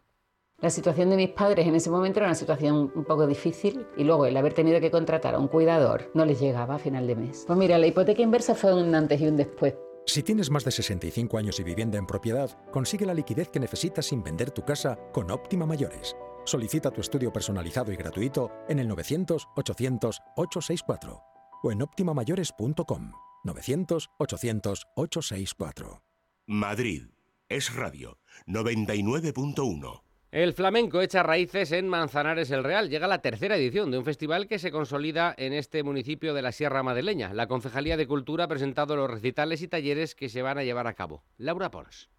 La 0.61 0.69
situación 0.69 1.09
de 1.09 1.17
mis 1.17 1.29
padres 1.29 1.67
en 1.67 1.75
ese 1.75 1.89
momento 1.89 2.19
era 2.19 2.27
una 2.27 2.35
situación 2.35 2.91
un 2.95 3.05
poco 3.05 3.27
difícil 3.27 3.85
y 3.95 4.03
luego 4.03 4.25
el 4.25 4.35
haber 4.35 4.53
tenido 4.53 4.79
que 4.81 4.91
contratar 4.91 5.35
a 5.35 5.39
un 5.39 5.47
cuidador 5.47 6.09
no 6.13 6.25
les 6.25 6.39
llegaba 6.39 6.75
a 6.75 6.79
final 6.79 7.05
de 7.05 7.15
mes. 7.15 7.43
Pues 7.45 7.59
mira, 7.59 7.77
la 7.77 7.87
hipoteca 7.87 8.21
inversa 8.21 8.55
fue 8.55 8.73
un 8.73 8.93
antes 8.95 9.21
y 9.21 9.27
un 9.27 9.37
después. 9.37 9.75
Si 10.05 10.23
tienes 10.23 10.49
más 10.49 10.65
de 10.65 10.71
65 10.71 11.37
años 11.37 11.59
y 11.59 11.63
vivienda 11.63 11.97
en 11.97 12.07
propiedad, 12.07 12.49
consigue 12.71 13.05
la 13.05 13.13
liquidez 13.13 13.49
que 13.49 13.59
necesitas 13.59 14.07
sin 14.07 14.23
vender 14.23 14.51
tu 14.51 14.63
casa 14.63 14.97
con 15.13 15.29
Óptima 15.31 15.65
Mayores. 15.65 16.15
Solicita 16.45 16.91
tu 16.91 17.01
estudio 17.01 17.31
personalizado 17.31 17.91
y 17.91 17.95
gratuito 17.95 18.51
en 18.67 18.79
el 18.79 18.89
900-800-864 18.89 21.21
o 21.63 21.71
en 21.71 21.81
optimamayores.com. 21.81 23.11
900-800-864. 23.43 26.01
Madrid 26.47 27.03
es 27.47 27.75
radio 27.75 28.17
99.1. 28.47 30.01
El 30.31 30.53
flamenco 30.53 31.01
echa 31.01 31.23
raíces 31.23 31.71
en 31.71 31.87
Manzanares 31.87 32.51
el 32.51 32.63
Real. 32.63 32.89
Llega 32.89 33.07
la 33.07 33.23
tercera 33.23 33.55
edición 33.55 33.89
de 33.89 33.97
un 33.97 34.05
festival 34.05 34.47
que 34.47 34.59
se 34.59 34.69
consolida 34.69 35.33
en 35.35 35.53
este 35.53 35.81
municipio 35.81 36.35
de 36.35 36.43
la 36.43 36.51
Sierra 36.51 36.83
Madrileña. 36.83 37.33
La 37.33 37.47
Concejalía 37.47 37.97
de 37.97 38.05
Cultura 38.05 38.43
ha 38.43 38.47
presentado 38.47 38.95
los 38.95 39.09
recitales 39.09 39.63
y 39.63 39.67
talleres 39.67 40.13
que 40.13 40.29
se 40.29 40.43
van 40.43 40.59
a 40.59 40.63
llevar 40.63 40.85
a 40.85 40.93
cabo. 40.93 41.23
Laura 41.37 41.71
Pons. 41.71 42.11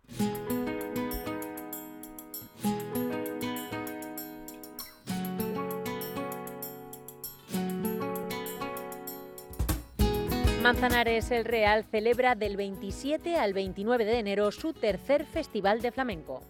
Manzanares 10.62 11.30
el 11.30 11.46
Real 11.46 11.86
celebra 11.90 12.34
del 12.34 12.58
27 12.58 13.36
al 13.38 13.54
29 13.54 14.04
de 14.04 14.18
enero 14.18 14.52
su 14.52 14.74
tercer 14.74 15.24
Festival 15.24 15.80
de 15.80 15.90
Flamenco. 15.90 16.42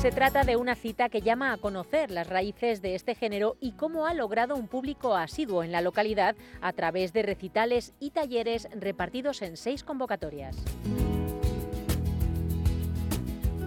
Se 0.00 0.10
trata 0.10 0.44
de 0.44 0.56
una 0.56 0.76
cita 0.76 1.10
que 1.10 1.20
llama 1.20 1.52
a 1.52 1.58
conocer 1.58 2.10
las 2.10 2.26
raíces 2.26 2.80
de 2.80 2.94
este 2.94 3.14
género 3.14 3.58
y 3.60 3.72
cómo 3.72 4.06
ha 4.06 4.14
logrado 4.14 4.56
un 4.56 4.66
público 4.66 5.14
asiduo 5.14 5.62
en 5.62 5.72
la 5.72 5.82
localidad 5.82 6.36
a 6.62 6.72
través 6.72 7.12
de 7.12 7.22
recitales 7.22 7.92
y 8.00 8.12
talleres 8.12 8.66
repartidos 8.74 9.42
en 9.42 9.58
seis 9.58 9.84
convocatorias. 9.84 10.56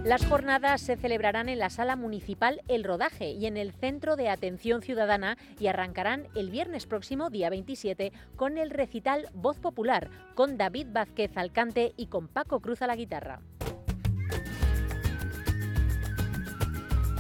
Las 0.04 0.26
jornadas 0.26 0.82
se 0.82 0.98
celebrarán 0.98 1.48
en 1.48 1.60
la 1.60 1.70
Sala 1.70 1.96
Municipal 1.96 2.62
El 2.68 2.84
Rodaje 2.84 3.32
y 3.32 3.46
en 3.46 3.56
el 3.56 3.72
Centro 3.72 4.18
de 4.18 4.28
Atención 4.28 4.82
Ciudadana 4.82 5.38
y 5.62 5.68
arrancarán 5.68 6.28
el 6.36 6.50
viernes 6.50 6.86
próximo, 6.86 7.30
día 7.30 7.50
27, 7.50 8.12
con 8.36 8.58
el 8.58 8.70
recital 8.70 9.30
Voz 9.34 9.60
Popular, 9.60 10.10
con 10.36 10.58
David 10.58 10.88
Vázquez 10.92 11.38
Alcante 11.38 11.94
y 11.96 12.08
con 12.08 12.28
Paco 12.28 12.60
Cruz 12.60 12.82
a 12.82 12.88
la 12.88 12.98
guitarra. 12.98 13.40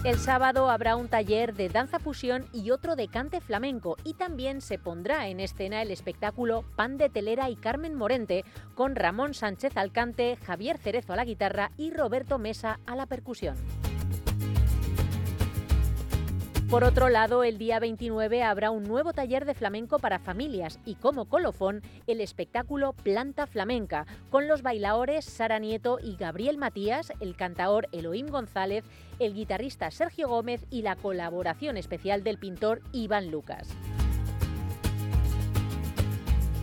El 0.03 0.19
sábado 0.19 0.69
habrá 0.69 0.97
un 0.97 1.07
taller 1.07 1.53
de 1.53 1.69
danza 1.69 1.97
fusión 1.97 2.45
y 2.51 2.71
otro 2.71 2.97
de 2.97 3.07
cante 3.07 3.39
flamenco 3.39 3.95
y 4.03 4.15
también 4.15 4.59
se 4.59 4.77
pondrá 4.77 5.29
en 5.29 5.39
escena 5.39 5.81
el 5.81 5.91
espectáculo 5.91 6.65
Pan 6.75 6.97
de 6.97 7.07
Telera 7.07 7.49
y 7.49 7.55
Carmen 7.55 7.95
Morente 7.95 8.43
con 8.75 8.97
Ramón 8.97 9.33
Sánchez 9.33 9.77
al 9.77 9.93
cante, 9.93 10.35
Javier 10.45 10.77
Cerezo 10.77 11.13
a 11.13 11.15
la 11.15 11.23
guitarra 11.23 11.71
y 11.77 11.91
Roberto 11.91 12.37
Mesa 12.37 12.81
a 12.85 12.97
la 12.97 13.05
percusión. 13.05 13.55
Por 16.73 16.85
otro 16.85 17.09
lado, 17.09 17.43
el 17.43 17.59
día 17.59 17.79
29 17.79 18.41
habrá 18.41 18.71
un 18.71 18.81
nuevo 18.81 19.13
taller 19.13 19.45
de 19.45 19.53
flamenco 19.53 19.99
para 19.99 20.17
familias 20.17 20.79
y 20.85 20.95
como 20.95 21.25
colofón 21.25 21.83
el 22.07 22.19
espectáculo 22.19 22.93
Planta 22.93 23.45
Flamenca, 23.45 24.07
con 24.31 24.47
los 24.47 24.63
bailaores 24.63 25.23
Sara 25.23 25.59
Nieto 25.59 25.99
y 26.01 26.15
Gabriel 26.15 26.57
Matías, 26.57 27.13
el 27.19 27.35
cantaor 27.35 27.89
Elohim 27.91 28.25
González, 28.25 28.85
el 29.19 29.35
guitarrista 29.35 29.91
Sergio 29.91 30.27
Gómez 30.27 30.65
y 30.71 30.81
la 30.81 30.95
colaboración 30.95 31.77
especial 31.77 32.23
del 32.23 32.39
pintor 32.39 32.81
Iván 32.91 33.29
Lucas. 33.29 33.67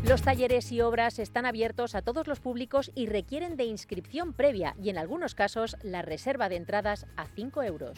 Los 0.03 0.23
talleres 0.23 0.73
y 0.73 0.81
obras 0.81 1.21
están 1.21 1.47
abiertos 1.47 1.95
a 1.95 2.03
todos 2.03 2.27
los 2.27 2.41
públicos 2.41 2.91
y 2.97 3.07
requieren 3.07 3.57
de 3.57 3.67
inscripción 3.67 4.33
previa 4.33 4.75
y 4.83 4.91
en 4.91 4.99
algunos 4.99 5.37
casos 5.37 5.77
la 5.85 6.03
reserva 6.03 6.49
de 6.49 6.57
entradas 6.57 7.07
a 7.17 7.27
5 7.27 7.63
euros. 7.63 7.97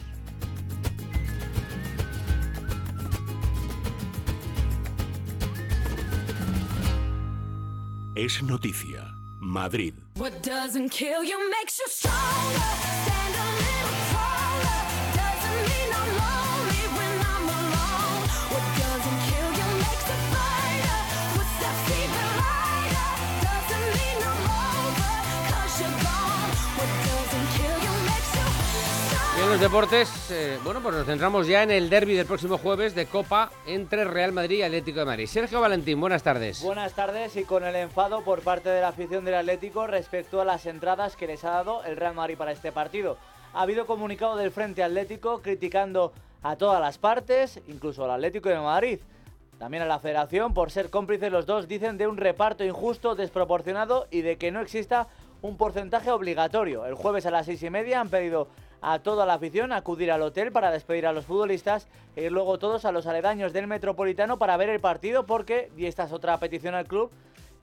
Es 8.15 8.43
noticia. 8.43 9.11
Madrid. 9.41 9.95
What 10.17 10.43
doesn't 10.43 10.89
kill 10.89 11.23
you 11.23 11.49
makes 11.49 11.79
you 11.79 11.85
stronger. 11.87 12.59
Stand 12.59 13.72
los 29.53 29.61
deportes, 29.61 30.31
eh, 30.31 30.57
bueno, 30.63 30.81
pues 30.81 30.95
nos 30.95 31.05
centramos 31.05 31.45
ya 31.45 31.61
en 31.61 31.69
el 31.69 31.87
derby 31.87 32.15
del 32.15 32.25
próximo 32.25 32.57
jueves 32.57 32.95
de 32.95 33.05
Copa 33.05 33.51
entre 33.67 34.03
Real 34.03 34.31
Madrid 34.31 34.57
y 34.57 34.61
Atlético 34.63 35.01
de 35.01 35.05
Madrid. 35.05 35.27
Sergio 35.27 35.61
Valentín, 35.61 36.01
buenas 36.01 36.23
tardes. 36.23 36.63
Buenas 36.63 36.93
tardes 36.93 37.35
y 37.35 37.43
con 37.43 37.63
el 37.63 37.75
enfado 37.75 38.23
por 38.23 38.41
parte 38.41 38.69
de 38.69 38.81
la 38.81 38.87
afición 38.87 39.25
del 39.25 39.35
Atlético 39.35 39.85
respecto 39.85 40.41
a 40.41 40.45
las 40.45 40.65
entradas 40.65 41.15
que 41.15 41.27
les 41.27 41.43
ha 41.43 41.51
dado 41.51 41.83
el 41.83 41.97
Real 41.97 42.15
Madrid 42.15 42.35
para 42.35 42.51
este 42.51 42.71
partido. 42.71 43.19
Ha 43.53 43.61
habido 43.61 43.85
comunicado 43.85 44.37
del 44.37 44.49
Frente 44.49 44.81
Atlético 44.81 45.43
criticando 45.43 46.13
a 46.41 46.55
todas 46.55 46.81
las 46.81 46.97
partes, 46.97 47.59
incluso 47.67 48.05
al 48.05 48.11
Atlético 48.11 48.49
de 48.49 48.57
Madrid. 48.57 48.99
También 49.59 49.83
a 49.83 49.85
la 49.85 49.99
federación 49.99 50.55
por 50.55 50.71
ser 50.71 50.89
cómplices 50.89 51.31
los 51.31 51.45
dos 51.45 51.67
dicen 51.67 51.99
de 51.99 52.07
un 52.07 52.17
reparto 52.17 52.63
injusto, 52.63 53.13
desproporcionado 53.13 54.07
y 54.09 54.23
de 54.23 54.37
que 54.37 54.51
no 54.51 54.61
exista 54.61 55.09
un 55.43 55.57
porcentaje 55.57 56.09
obligatorio. 56.09 56.87
El 56.87 56.95
jueves 56.95 57.27
a 57.27 57.31
las 57.31 57.45
seis 57.45 57.61
y 57.61 57.69
media 57.69 57.99
han 57.99 58.09
pedido 58.09 58.47
a 58.83 58.99
toda 58.99 59.25
la 59.25 59.35
afición 59.35 59.71
acudir 59.71 60.11
al 60.11 60.21
hotel 60.21 60.51
para 60.51 60.69
despedir 60.69 61.07
a 61.07 61.13
los 61.13 61.25
futbolistas 61.25 61.87
e 62.17 62.25
ir 62.25 62.31
luego 62.33 62.59
todos 62.59 62.83
a 62.83 62.91
los 62.91 63.07
aledaños 63.07 63.53
del 63.53 63.65
Metropolitano 63.65 64.37
para 64.37 64.57
ver 64.57 64.69
el 64.69 64.81
partido 64.81 65.25
porque, 65.25 65.71
y 65.77 65.85
esta 65.85 66.03
es 66.03 66.11
otra 66.11 66.37
petición 66.37 66.75
al 66.75 66.85
club, 66.85 67.09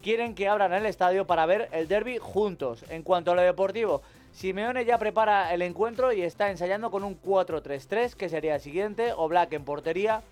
quieren 0.03 0.35
que 0.35 0.49
abran 0.49 0.73
el 0.73 0.87
estadio 0.87 1.27
para 1.27 1.45
ver 1.45 1.69
el 1.73 1.89
derby 1.89 2.17
juntos. 2.17 2.87
En 2.89 3.03
cuanto 3.03 3.33
a 3.33 3.35
lo 3.35 3.43
deportivo, 3.43 4.01
Simeone 4.33 4.87
ya 4.87 4.97
prepara 4.97 5.53
el 5.53 5.61
encuentro 5.61 6.11
y 6.11 6.23
está 6.23 6.51
ensayando 6.51 6.91
con 6.91 7.05
un 7.05 7.21
4-3-3 7.21 8.15
que 8.15 8.31
sería 8.31 8.55
el 8.55 8.61
siguiente, 8.63 9.13
Oblak 9.15 9.53
en 9.53 9.65
portería, 9.65 10.23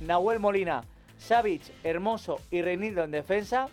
Nahuel 0.00 0.38
Molina, 0.38 0.84
Savic, 1.18 1.62
Hermoso 1.82 2.40
y 2.52 2.62
Reinildo 2.62 3.02
en 3.02 3.10
defensa, 3.10 3.68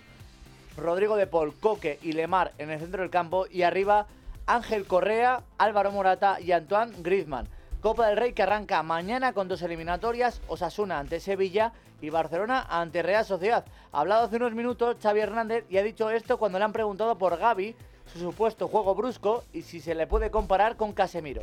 Rodrigo 0.77 1.15
de 1.15 1.27
Paul, 1.27 1.53
Coque 1.59 1.99
y 2.01 2.13
Lemar 2.13 2.53
en 2.57 2.71
el 2.71 2.79
centro 2.79 3.03
del 3.03 3.11
campo 3.11 3.45
y 3.51 3.61
arriba 3.61 4.07
Ángel 4.47 4.85
Correa, 4.85 5.43
Álvaro 5.57 5.91
Morata 5.91 6.39
y 6.39 6.51
Antoine 6.51 6.93
Griezmann. 6.99 7.47
Copa 7.81 8.07
del 8.07 8.17
Rey 8.17 8.33
que 8.33 8.43
arranca 8.43 8.83
mañana 8.83 9.33
con 9.33 9.47
dos 9.47 9.61
eliminatorias, 9.61 10.41
Osasuna 10.47 10.99
ante 10.99 11.19
Sevilla 11.19 11.73
y 12.01 12.09
Barcelona 12.09 12.65
ante 12.69 13.01
Real 13.01 13.25
Sociedad. 13.25 13.65
Ha 13.91 14.01
hablado 14.01 14.25
hace 14.25 14.35
unos 14.37 14.53
minutos 14.53 14.97
Xavi 15.01 15.19
Hernández 15.19 15.65
y 15.69 15.77
ha 15.77 15.83
dicho 15.83 16.09
esto 16.09 16.37
cuando 16.37 16.59
le 16.59 16.65
han 16.65 16.73
preguntado 16.73 17.17
por 17.17 17.37
Gaby, 17.37 17.75
su 18.05 18.19
supuesto 18.19 18.67
juego 18.67 18.93
brusco 18.93 19.43
y 19.51 19.63
si 19.63 19.79
se 19.79 19.95
le 19.95 20.05
puede 20.05 20.29
comparar 20.29 20.77
con 20.77 20.93
Casemiro. 20.93 21.41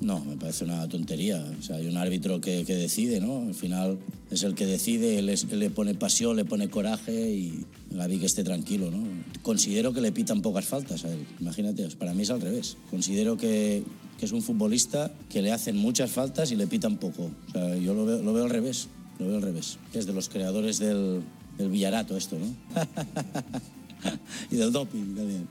No, 0.00 0.24
me 0.24 0.36
parece 0.36 0.64
una 0.64 0.88
tontería. 0.88 1.44
O 1.58 1.62
sea, 1.62 1.76
hay 1.76 1.86
un 1.86 1.98
árbitro 1.98 2.40
que, 2.40 2.64
decide, 2.64 3.20
¿no? 3.20 3.42
Al 3.48 3.54
final 3.54 3.98
es 4.30 4.42
el 4.44 4.54
que 4.54 4.64
decide, 4.64 5.18
él, 5.18 5.28
es- 5.28 5.46
él 5.50 5.58
le 5.58 5.68
pone 5.70 5.94
pasión, 5.94 6.36
le 6.36 6.46
pone 6.46 6.70
coraje 6.70 7.30
y 7.30 7.66
Gaby 7.90 8.18
que 8.18 8.26
esté 8.26 8.42
tranquilo, 8.42 8.90
¿no? 8.90 9.02
Considero 9.42 9.92
que 9.92 10.00
le 10.00 10.10
pitan 10.10 10.40
pocas 10.40 10.64
faltas 10.64 11.04
a 11.04 11.12
él. 11.12 11.26
Imagínate, 11.40 11.86
para 11.96 12.14
mí 12.14 12.22
es 12.22 12.30
al 12.30 12.40
revés. 12.40 12.78
Considero 12.90 13.36
que, 13.36 13.82
que 14.18 14.24
es 14.24 14.32
un 14.32 14.40
futbolista 14.42 15.12
que 15.28 15.42
le 15.42 15.52
hacen 15.52 15.76
muchas 15.76 16.10
faltas 16.10 16.50
y 16.50 16.56
le 16.56 16.66
pitan 16.66 16.96
poco. 16.96 17.30
O 17.48 17.52
sea, 17.52 17.76
yo 17.76 17.92
lo 17.92 18.06
veo, 18.06 18.22
lo 18.22 18.32
veo 18.32 18.44
al 18.44 18.50
revés. 18.50 18.88
Lo 19.18 19.26
veo 19.26 19.36
al 19.36 19.42
revés. 19.42 19.76
Es 19.92 20.06
de 20.06 20.14
los 20.14 20.30
creadores 20.30 20.78
del, 20.78 21.20
del 21.58 21.68
Villarato 21.68 22.16
esto, 22.16 22.38
¿no? 22.38 22.46
y 24.50 24.56
del 24.56 24.72
doping 24.72 25.14
también. 25.14 25.46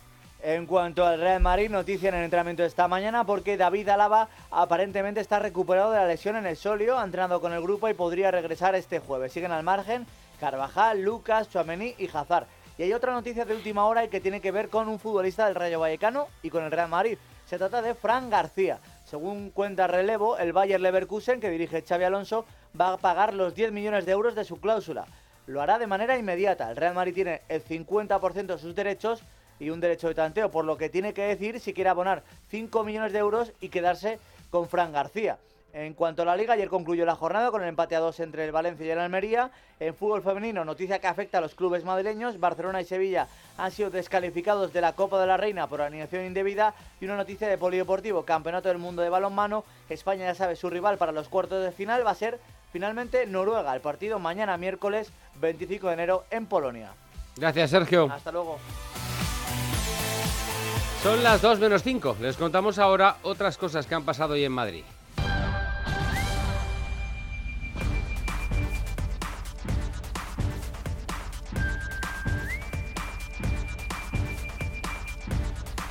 En 0.48 0.68
cuanto 0.68 1.04
al 1.04 1.20
Real 1.20 1.42
Madrid, 1.42 1.72
noticia 1.72 2.10
en 2.10 2.14
el 2.14 2.26
entrenamiento 2.26 2.62
de 2.62 2.68
esta 2.68 2.88
mañana 2.88 3.24
porque 3.24 3.58
David 3.58 3.90
Álava 3.90 4.30
aparentemente 4.52 5.20
está 5.20 5.40
recuperado 5.40 5.90
de 5.90 5.98
la 5.98 6.06
lesión 6.06 6.36
en 6.36 6.46
el 6.46 6.56
solio, 6.56 7.00
ha 7.00 7.04
entrenado 7.04 7.42
con 7.42 7.52
el 7.52 7.64
grupo 7.64 7.90
y 7.90 7.96
podría 7.96 8.30
regresar 8.30 8.76
este 8.76 9.00
jueves. 9.00 9.34
Siguen 9.34 9.52
al 9.52 9.64
margen 9.64 10.06
Carvajal, 10.40 11.02
Lucas, 11.02 11.50
Chouameni 11.50 11.96
y 11.98 12.08
Hazard. 12.16 12.46
Y 12.78 12.84
hay 12.84 12.94
otra 12.94 13.12
noticia 13.12 13.44
de 13.44 13.56
última 13.56 13.88
hora 13.88 14.06
y 14.06 14.10
que 14.10 14.22
tiene 14.22 14.40
que 14.40 14.52
ver 14.52 14.70
con 14.70 14.88
un 14.88 15.00
futbolista 15.00 15.48
del 15.48 15.56
Rayo 15.56 15.80
Vallecano 15.80 16.28
y 16.44 16.52
con 16.52 16.64
el 16.64 16.70
Real 16.70 16.90
Madrid. 16.90 17.18
Se 17.48 17.58
trata 17.58 17.82
de 17.82 17.96
Fran 17.96 18.30
García. 18.30 18.78
Según 19.04 19.50
cuenta 19.50 19.88
Relevo, 19.88 20.38
el 20.38 20.54
Bayer 20.54 20.80
Leverkusen, 20.80 21.40
que 21.40 21.50
dirige 21.50 21.82
Xavi 21.82 22.04
Alonso, 22.04 22.46
va 22.80 22.94
a 22.94 22.98
pagar 22.98 23.34
los 23.34 23.56
10 23.56 23.72
millones 23.72 24.06
de 24.06 24.12
euros 24.12 24.36
de 24.36 24.46
su 24.46 24.60
cláusula. 24.60 25.08
Lo 25.48 25.60
hará 25.60 25.80
de 25.80 25.88
manera 25.88 26.20
inmediata. 26.20 26.70
El 26.70 26.78
Real 26.78 26.94
Madrid 26.94 27.16
tiene 27.16 27.42
el 27.50 27.64
50% 27.64 28.46
de 28.46 28.60
sus 28.60 28.76
derechos 28.76 29.24
y 29.60 29.70
un 29.70 29.80
derecho 29.80 30.08
de 30.08 30.16
tanteo, 30.16 30.52
por 30.52 30.66
lo 30.66 30.78
que 30.78 30.90
tiene 30.90 31.14
que 31.14 31.24
decir 31.24 31.60
si 31.60 31.74
quiere 31.74 31.90
abonar 31.90 32.24
5 32.50 32.84
millones 32.84 33.14
de 33.14 33.20
euros 33.20 33.54
y 33.62 33.70
quedarse 33.70 34.20
con 34.50 34.68
Fran 34.68 34.92
García. 34.92 35.38
En 35.76 35.94
cuanto 35.94 36.22
a 36.22 36.26
la 36.26 36.38
liga, 36.38 36.54
ayer 36.54 36.70
concluyó 36.70 37.06
la 37.06 37.16
jornada 37.16 37.52
con 37.52 37.62
el 37.62 37.68
empate 37.68 37.98
a 37.98 38.00
dos 38.00 38.22
entre 38.22 38.46
el 38.46 38.54
Valencia 38.54 38.86
y 38.86 38.90
el 38.92 38.98
Almería. 38.98 39.52
En 39.82 39.94
fútbol 39.94 40.22
femenino, 40.22 40.64
noticia 40.64 41.00
que 41.00 41.08
afecta 41.08 41.40
a 41.40 41.42
los 41.42 41.54
clubes 41.54 41.84
madrileños. 41.84 42.40
Barcelona 42.40 42.80
y 42.80 42.86
Sevilla 42.86 43.28
han 43.58 43.72
sido 43.72 43.90
descalificados 43.90 44.72
de 44.72 44.80
la 44.80 44.94
Copa 44.94 45.20
de 45.20 45.28
la 45.28 45.36
Reina 45.36 45.68
por 45.68 45.82
alineación 45.82 46.24
indebida. 46.24 46.74
Y 47.02 47.06
una 47.06 47.18
noticia 47.18 47.50
de 47.50 47.58
polideportivo, 47.58 48.24
Campeonato 48.24 48.70
del 48.70 48.78
Mundo 48.78 49.02
de 49.02 49.10
Balonmano. 49.10 49.66
España 49.90 50.24
ya 50.24 50.34
sabe 50.34 50.56
su 50.56 50.70
rival 50.70 50.98
para 50.98 51.12
los 51.12 51.28
cuartos 51.28 51.62
de 51.62 51.74
final 51.74 52.08
va 52.08 52.12
a 52.12 52.16
ser 52.16 52.40
finalmente 52.72 53.26
Noruega. 53.26 53.76
El 53.76 53.82
partido 53.82 54.18
mañana 54.18 54.56
miércoles 54.56 55.12
25 55.42 55.88
de 55.88 55.94
enero 55.94 56.24
en 56.32 56.46
Polonia. 56.46 56.94
Gracias, 57.36 57.72
Sergio. 57.72 58.10
Hasta 58.10 58.32
luego. 58.32 58.60
Son 61.06 61.22
las 61.22 61.40
2 61.40 61.60
menos 61.60 61.84
5. 61.84 62.18
Les 62.20 62.36
contamos 62.36 62.80
ahora 62.80 63.18
otras 63.22 63.60
cosas 63.60 63.86
que 63.86 63.94
han 63.94 64.06
pasado 64.06 64.34
hoy 64.34 64.44
en 64.44 64.52
Madrid. 64.52 64.82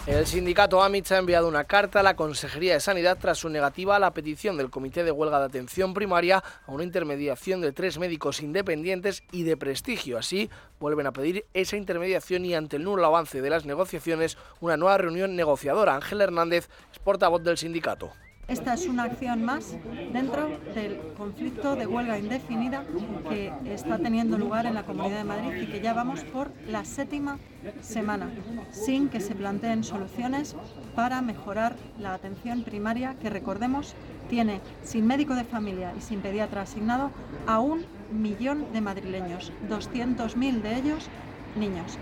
El 0.06 0.26
sindicato 0.26 0.82
AMITS 0.82 1.12
ha 1.12 1.18
enviado 1.18 1.48
una 1.48 1.64
carta 1.64 2.00
a 2.00 2.02
la 2.02 2.14
Consejería 2.14 2.74
de 2.74 2.80
Sanidad 2.80 3.16
tras 3.18 3.38
su 3.38 3.48
negativa 3.48 3.96
a 3.96 3.98
la 3.98 4.12
petición 4.12 4.58
del 4.58 4.68
Comité 4.68 5.02
de 5.02 5.10
Huelga 5.10 5.38
de 5.38 5.46
Atención 5.46 5.94
Primaria 5.94 6.44
a 6.66 6.72
una 6.72 6.84
intermediación 6.84 7.62
de 7.62 7.72
tres 7.72 7.98
médicos 7.98 8.42
independientes 8.42 9.22
y 9.32 9.44
de 9.44 9.56
prestigio. 9.56 10.18
Así, 10.18 10.50
vuelven 10.78 11.06
a 11.06 11.12
pedir 11.12 11.46
esa 11.54 11.78
intermediación 11.78 12.44
y 12.44 12.54
ante 12.54 12.76
el 12.76 12.84
nulo 12.84 13.06
avance 13.06 13.40
de 13.40 13.48
las 13.48 13.64
negociaciones, 13.64 14.36
una 14.60 14.76
nueva 14.76 14.98
reunión 14.98 15.36
negociadora. 15.36 15.94
Ángel 15.94 16.20
Hernández 16.20 16.68
es 16.92 16.98
portavoz 16.98 17.42
del 17.42 17.56
sindicato. 17.56 18.12
Esta 18.46 18.74
es 18.74 18.86
una 18.86 19.04
acción 19.04 19.42
más 19.42 19.74
dentro 20.12 20.50
del 20.74 21.00
conflicto 21.16 21.76
de 21.76 21.86
huelga 21.86 22.18
indefinida 22.18 22.84
que 23.28 23.50
está 23.66 23.98
teniendo 23.98 24.36
lugar 24.36 24.66
en 24.66 24.74
la 24.74 24.84
Comunidad 24.84 25.18
de 25.18 25.24
Madrid 25.24 25.62
y 25.62 25.66
que 25.66 25.80
ya 25.80 25.94
vamos 25.94 26.24
por 26.24 26.50
la 26.68 26.84
séptima 26.84 27.38
semana, 27.80 28.28
sin 28.70 29.08
que 29.08 29.20
se 29.20 29.34
planteen 29.34 29.82
soluciones 29.82 30.54
para 30.94 31.22
mejorar 31.22 31.76
la 31.98 32.12
atención 32.12 32.64
primaria 32.64 33.14
que, 33.20 33.30
recordemos, 33.30 33.94
tiene 34.28 34.60
sin 34.82 35.06
médico 35.06 35.34
de 35.34 35.44
familia 35.44 35.94
y 35.96 36.02
sin 36.02 36.20
pediatra 36.20 36.62
asignado 36.62 37.10
a 37.46 37.60
un 37.60 37.86
millón 38.12 38.72
de 38.74 38.80
madrileños, 38.82 39.52
200.000 39.70 40.60
de 40.60 40.76
ellos 40.76 41.08
niños. 41.56 41.98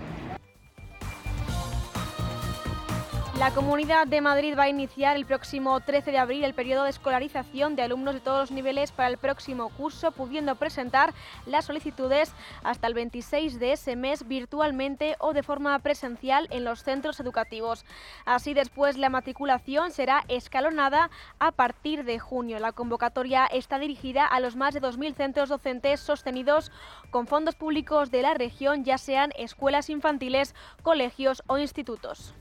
La 3.39 3.49
Comunidad 3.49 4.05
de 4.05 4.21
Madrid 4.21 4.55
va 4.55 4.63
a 4.63 4.69
iniciar 4.69 5.15
el 5.15 5.25
próximo 5.25 5.79
13 5.79 6.11
de 6.11 6.19
abril 6.19 6.43
el 6.43 6.53
periodo 6.53 6.83
de 6.83 6.91
escolarización 6.91 7.75
de 7.75 7.81
alumnos 7.81 8.13
de 8.13 8.19
todos 8.19 8.41
los 8.41 8.51
niveles 8.51 8.91
para 8.91 9.09
el 9.09 9.17
próximo 9.17 9.69
curso, 9.69 10.11
pudiendo 10.11 10.53
presentar 10.53 11.15
las 11.47 11.65
solicitudes 11.65 12.31
hasta 12.63 12.85
el 12.85 12.93
26 12.93 13.59
de 13.59 13.73
ese 13.73 13.95
mes 13.95 14.27
virtualmente 14.27 15.15
o 15.17 15.33
de 15.33 15.41
forma 15.41 15.77
presencial 15.79 16.47
en 16.51 16.63
los 16.63 16.83
centros 16.83 17.19
educativos. 17.19 17.85
Así 18.23 18.53
después 18.53 18.99
la 18.99 19.09
matriculación 19.09 19.89
será 19.89 20.23
escalonada 20.27 21.09
a 21.39 21.51
partir 21.51 22.03
de 22.03 22.19
junio. 22.19 22.59
La 22.59 22.71
convocatoria 22.71 23.47
está 23.47 23.79
dirigida 23.79 24.27
a 24.27 24.39
los 24.41 24.55
más 24.55 24.75
de 24.75 24.81
2.000 24.81 25.15
centros 25.15 25.49
docentes 25.49 25.99
sostenidos 26.01 26.71
con 27.09 27.25
fondos 27.25 27.55
públicos 27.55 28.11
de 28.11 28.21
la 28.21 28.35
región, 28.35 28.83
ya 28.83 28.99
sean 28.99 29.31
escuelas 29.35 29.89
infantiles, 29.89 30.53
colegios 30.83 31.41
o 31.47 31.57
institutos. 31.57 32.35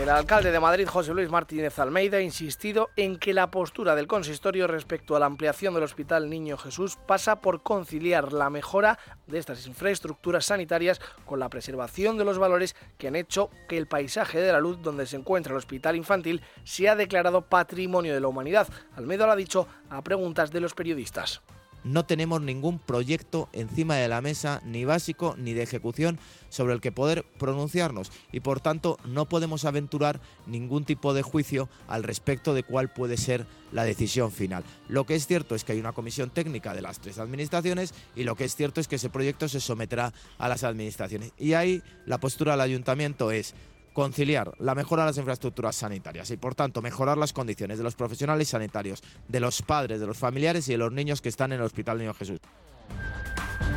El 0.00 0.10
alcalde 0.10 0.52
de 0.52 0.60
Madrid, 0.60 0.86
José 0.86 1.12
Luis 1.12 1.28
Martínez 1.28 1.76
Almeida, 1.80 2.18
ha 2.18 2.22
insistido 2.22 2.88
en 2.94 3.18
que 3.18 3.34
la 3.34 3.50
postura 3.50 3.96
del 3.96 4.06
consistorio 4.06 4.68
respecto 4.68 5.16
a 5.16 5.18
la 5.18 5.26
ampliación 5.26 5.74
del 5.74 5.82
Hospital 5.82 6.30
Niño 6.30 6.56
Jesús 6.56 6.96
pasa 7.06 7.40
por 7.40 7.62
conciliar 7.62 8.32
la 8.32 8.48
mejora 8.48 8.98
de 9.26 9.38
estas 9.38 9.66
infraestructuras 9.66 10.46
sanitarias 10.46 11.00
con 11.26 11.40
la 11.40 11.50
preservación 11.50 12.16
de 12.16 12.24
los 12.24 12.38
valores 12.38 12.76
que 12.96 13.08
han 13.08 13.16
hecho 13.16 13.50
que 13.68 13.76
el 13.76 13.88
paisaje 13.88 14.40
de 14.40 14.52
la 14.52 14.60
luz 14.60 14.80
donde 14.80 15.04
se 15.04 15.16
encuentra 15.16 15.52
el 15.52 15.58
hospital 15.58 15.96
infantil 15.96 16.42
sea 16.62 16.94
declarado 16.94 17.42
Patrimonio 17.42 18.14
de 18.14 18.20
la 18.20 18.28
Humanidad. 18.28 18.68
Almeida 18.94 19.26
lo 19.26 19.32
ha 19.32 19.36
dicho 19.36 19.66
a 19.90 20.00
preguntas 20.02 20.52
de 20.52 20.60
los 20.60 20.74
periodistas. 20.74 21.42
No 21.88 22.04
tenemos 22.04 22.40
ningún 22.42 22.78
proyecto 22.78 23.48
encima 23.52 23.96
de 23.96 24.08
la 24.08 24.20
mesa, 24.20 24.60
ni 24.64 24.84
básico 24.84 25.34
ni 25.38 25.54
de 25.54 25.62
ejecución, 25.62 26.18
sobre 26.50 26.74
el 26.74 26.80
que 26.80 26.92
poder 26.92 27.24
pronunciarnos 27.38 28.10
y 28.32 28.40
por 28.40 28.60
tanto 28.60 28.98
no 29.04 29.28
podemos 29.28 29.64
aventurar 29.64 30.20
ningún 30.46 30.84
tipo 30.84 31.14
de 31.14 31.22
juicio 31.22 31.68
al 31.88 32.02
respecto 32.02 32.54
de 32.54 32.62
cuál 32.62 32.92
puede 32.92 33.16
ser 33.16 33.46
la 33.72 33.84
decisión 33.84 34.32
final. 34.32 34.64
Lo 34.88 35.04
que 35.04 35.14
es 35.14 35.26
cierto 35.26 35.54
es 35.54 35.64
que 35.64 35.72
hay 35.72 35.80
una 35.80 35.92
comisión 35.92 36.30
técnica 36.30 36.74
de 36.74 36.82
las 36.82 37.00
tres 37.00 37.18
administraciones 37.18 37.94
y 38.16 38.24
lo 38.24 38.34
que 38.34 38.44
es 38.44 38.54
cierto 38.54 38.80
es 38.80 38.88
que 38.88 38.96
ese 38.96 39.10
proyecto 39.10 39.48
se 39.48 39.60
someterá 39.60 40.12
a 40.38 40.48
las 40.48 40.64
administraciones. 40.64 41.32
Y 41.38 41.52
ahí 41.54 41.82
la 42.06 42.18
postura 42.18 42.52
del 42.52 42.62
ayuntamiento 42.62 43.30
es 43.30 43.54
conciliar 43.98 44.52
la 44.60 44.76
mejora 44.76 45.02
de 45.02 45.08
las 45.08 45.16
infraestructuras 45.16 45.74
sanitarias 45.74 46.30
y 46.30 46.36
por 46.36 46.54
tanto 46.54 46.80
mejorar 46.80 47.18
las 47.18 47.32
condiciones 47.32 47.78
de 47.78 47.84
los 47.84 47.96
profesionales 47.96 48.46
sanitarios, 48.46 49.02
de 49.26 49.40
los 49.40 49.60
padres, 49.60 49.98
de 49.98 50.06
los 50.06 50.16
familiares 50.16 50.68
y 50.68 50.72
de 50.72 50.78
los 50.78 50.92
niños 50.92 51.20
que 51.20 51.28
están 51.28 51.50
en 51.50 51.58
el 51.58 51.64
Hospital 51.64 51.98
Niño 51.98 52.14
Jesús. 52.14 52.38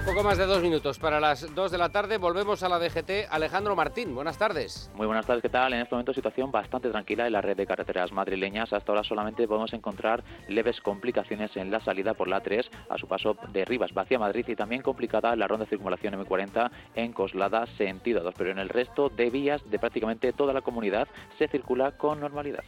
Poco 0.06 0.24
más 0.24 0.38
de 0.38 0.46
dos 0.46 0.62
minutos 0.62 0.98
para 1.00 1.20
las 1.20 1.54
dos 1.54 1.72
de 1.72 1.78
la 1.78 1.90
tarde. 1.90 2.18
Volvemos 2.18 2.64
a 2.64 2.70
la 2.70 2.80
DGT. 2.80 3.28
Alejandro 3.30 3.76
Martín, 3.76 4.16
buenas 4.16 4.38
tardes. 4.38 4.92
Muy 4.96 5.06
buenas 5.06 5.26
tardes, 5.26 5.42
¿qué 5.42 5.50
tal? 5.50 5.74
En 5.74 5.82
este 5.82 5.94
momento 5.94 6.14
situación 6.14 6.52
bastante 6.52 6.90
tranquila 6.90 7.28
en 7.28 7.34
la 7.34 7.42
red 7.42 7.56
de 7.56 7.68
carreteras 7.68 8.12
madrileñas. 8.12 8.74
Hasta 8.74 8.92
ahora 8.92 9.04
solamente 9.04 9.48
podemos 9.48 9.72
encontrar 9.74 10.24
leves 10.48 10.82
complicaciones 10.82 11.56
en 11.56 11.72
la 11.72 11.80
salida 11.82 12.14
por 12.14 12.28
la 12.28 12.42
3 12.42 12.70
a 12.90 12.98
su 12.98 13.08
paso 13.08 13.38
de 13.54 13.64
Rivas 13.64 13.92
hacia 13.96 14.20
Madrid 14.20 14.46
y 14.48 14.56
también 14.56 14.82
complicada 14.82 15.36
la 15.36 15.48
ronda 15.48 15.66
de 15.66 15.70
circulación 15.70 16.16
M40 16.16 16.72
en 16.96 17.14
Coslada 17.14 17.68
sentido 17.78 18.22
2, 18.22 18.34
pero 18.38 18.52
en 18.52 18.60
el 18.60 18.70
resto 18.70 19.10
de 19.10 19.30
vías 19.30 19.62
de 19.70 19.80
prácticamente 19.80 20.34
toda 20.34 20.52
la 20.52 20.62
comunidad 20.62 21.08
se 21.38 21.48
circula 21.48 21.92
con 21.92 22.20
normalidad. 22.20 22.64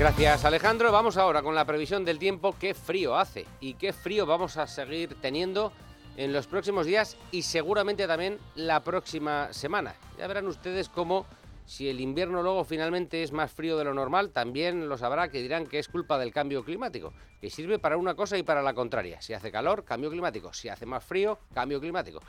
Gracias 0.00 0.46
Alejandro. 0.46 0.90
Vamos 0.90 1.18
ahora 1.18 1.42
con 1.42 1.54
la 1.54 1.66
previsión 1.66 2.06
del 2.06 2.18
tiempo. 2.18 2.56
Qué 2.58 2.72
frío 2.72 3.18
hace 3.18 3.44
y 3.60 3.74
qué 3.74 3.92
frío 3.92 4.24
vamos 4.24 4.56
a 4.56 4.66
seguir 4.66 5.14
teniendo 5.20 5.74
en 6.16 6.32
los 6.32 6.46
próximos 6.46 6.86
días 6.86 7.18
y 7.30 7.42
seguramente 7.42 8.06
también 8.06 8.38
la 8.54 8.82
próxima 8.82 9.52
semana. 9.52 9.94
Ya 10.18 10.26
verán 10.26 10.46
ustedes 10.46 10.88
cómo 10.88 11.26
Si 11.66 11.90
el 11.90 12.00
invierno 12.00 12.42
luego 12.42 12.64
finalmente 12.64 13.22
es 13.22 13.30
más 13.30 13.52
frío 13.52 13.76
de 13.76 13.84
lo 13.84 13.92
normal, 13.92 14.30
también 14.30 14.88
lo 14.88 14.96
sabrá 14.96 15.28
que 15.28 15.42
dirán 15.42 15.66
que 15.66 15.78
es 15.78 15.88
culpa 15.88 16.18
del 16.18 16.32
cambio 16.32 16.64
climático, 16.64 17.12
que 17.38 17.50
sirve 17.50 17.78
para 17.78 17.98
una 17.98 18.14
cosa 18.14 18.38
y 18.38 18.42
para 18.42 18.62
la 18.62 18.72
contraria. 18.72 19.20
Si 19.20 19.34
hace 19.34 19.52
calor, 19.52 19.84
cambio 19.84 20.10
climático. 20.10 20.54
Si 20.54 20.70
hace 20.70 20.86
más 20.86 21.04
frío, 21.04 21.38
cambio 21.52 21.78
climático. 21.78 22.20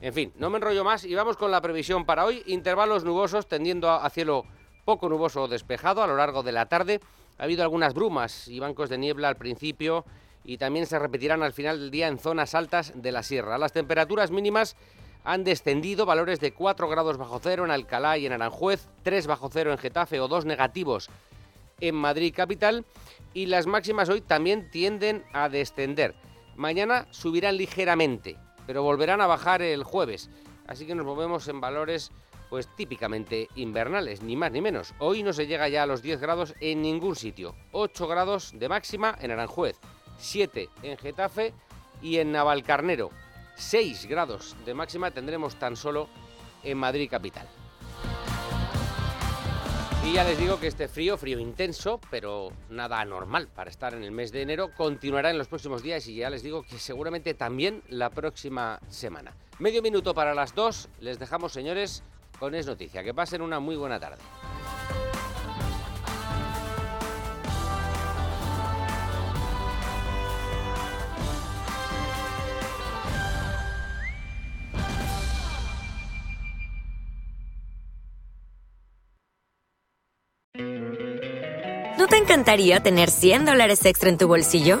En 0.00 0.12
fin, 0.12 0.32
no 0.36 0.50
me 0.50 0.56
enrollo 0.56 0.82
más 0.82 1.04
y 1.04 1.14
vamos 1.14 1.36
con 1.36 1.52
la 1.52 1.60
previsión 1.60 2.04
para 2.04 2.24
hoy. 2.24 2.42
Intervalos 2.46 3.04
nubosos 3.04 3.46
tendiendo 3.46 3.88
a, 3.88 4.10
cielo 4.10 4.46
poco 4.90 5.08
nuboso 5.08 5.42
o 5.42 5.48
despejado 5.48 6.02
a 6.02 6.08
lo 6.08 6.16
largo 6.16 6.42
de 6.42 6.50
la 6.50 6.66
tarde. 6.66 6.98
Ha 7.38 7.44
habido 7.44 7.62
algunas 7.62 7.94
brumas 7.94 8.48
y 8.48 8.58
bancos 8.58 8.88
de 8.88 8.98
niebla 8.98 9.28
al 9.28 9.36
principio 9.36 10.04
y 10.44 10.58
también 10.58 10.84
se 10.84 10.98
repetirán 10.98 11.44
al 11.44 11.52
final 11.52 11.78
del 11.78 11.92
día 11.92 12.08
en 12.08 12.18
zonas 12.18 12.56
altas 12.56 12.92
de 12.96 13.12
la 13.12 13.22
sierra. 13.22 13.56
Las 13.56 13.72
temperaturas 13.72 14.32
mínimas 14.32 14.74
han 15.22 15.44
descendido 15.44 16.06
valores 16.06 16.40
de 16.40 16.52
4 16.52 16.88
grados 16.88 17.18
bajo 17.18 17.38
cero 17.40 17.64
en 17.64 17.70
Alcalá 17.70 18.18
y 18.18 18.26
en 18.26 18.32
Aranjuez, 18.32 18.88
3 19.04 19.28
bajo 19.28 19.48
cero 19.48 19.70
en 19.70 19.78
Getafe 19.78 20.18
o 20.18 20.26
2 20.26 20.44
negativos 20.44 21.08
en 21.80 21.94
Madrid 21.94 22.34
capital 22.34 22.84
y 23.32 23.46
las 23.46 23.68
máximas 23.68 24.08
hoy 24.08 24.22
también 24.22 24.72
tienden 24.72 25.24
a 25.32 25.48
descender. 25.48 26.16
Mañana 26.56 27.06
subirán 27.12 27.58
ligeramente, 27.58 28.36
pero 28.66 28.82
volverán 28.82 29.20
a 29.20 29.28
bajar 29.28 29.62
el 29.62 29.84
jueves. 29.84 30.30
Así 30.66 30.84
que 30.84 30.96
nos 30.96 31.06
movemos 31.06 31.46
en 31.46 31.60
valores 31.60 32.10
pues 32.50 32.68
típicamente 32.76 33.48
invernales, 33.54 34.22
ni 34.22 34.36
más 34.36 34.52
ni 34.52 34.60
menos. 34.60 34.92
Hoy 34.98 35.22
no 35.22 35.32
se 35.32 35.46
llega 35.46 35.68
ya 35.68 35.84
a 35.84 35.86
los 35.86 36.02
10 36.02 36.20
grados 36.20 36.54
en 36.60 36.82
ningún 36.82 37.16
sitio. 37.16 37.54
8 37.72 38.06
grados 38.08 38.52
de 38.58 38.68
máxima 38.68 39.16
en 39.20 39.30
Aranjuez, 39.30 39.78
7 40.18 40.68
en 40.82 40.98
Getafe 40.98 41.54
y 42.02 42.18
en 42.18 42.32
Navalcarnero. 42.32 43.10
6 43.54 44.06
grados 44.06 44.56
de 44.66 44.74
máxima 44.74 45.12
tendremos 45.12 45.56
tan 45.56 45.76
solo 45.76 46.08
en 46.64 46.76
Madrid 46.76 47.08
capital. 47.08 47.46
Y 50.04 50.14
ya 50.14 50.24
les 50.24 50.38
digo 50.38 50.58
que 50.58 50.66
este 50.66 50.88
frío, 50.88 51.18
frío 51.18 51.38
intenso, 51.38 52.00
pero 52.10 52.50
nada 52.70 53.00
anormal 53.00 53.48
para 53.48 53.70
estar 53.70 53.92
en 53.92 54.02
el 54.02 54.10
mes 54.10 54.32
de 54.32 54.42
enero, 54.42 54.70
continuará 54.74 55.30
en 55.30 55.36
los 55.36 55.46
próximos 55.46 55.82
días 55.82 56.08
y 56.08 56.16
ya 56.16 56.30
les 56.30 56.42
digo 56.42 56.62
que 56.62 56.78
seguramente 56.78 57.34
también 57.34 57.82
la 57.88 58.08
próxima 58.10 58.80
semana. 58.88 59.36
Medio 59.58 59.82
minuto 59.82 60.14
para 60.14 60.34
las 60.34 60.54
dos, 60.54 60.88
les 61.00 61.18
dejamos 61.18 61.52
señores 61.52 62.02
con 62.40 62.54
Es 62.54 62.66
Noticia. 62.66 63.04
Que 63.04 63.14
pasen 63.14 63.42
una 63.42 63.60
muy 63.60 63.76
buena 63.76 64.00
tarde. 64.00 64.16
¿No 81.98 82.06
te 82.06 82.16
encantaría 82.16 82.80
tener 82.80 83.10
100 83.10 83.44
dólares 83.44 83.84
extra 83.84 84.08
en 84.08 84.16
tu 84.16 84.26
bolsillo? 84.26 84.80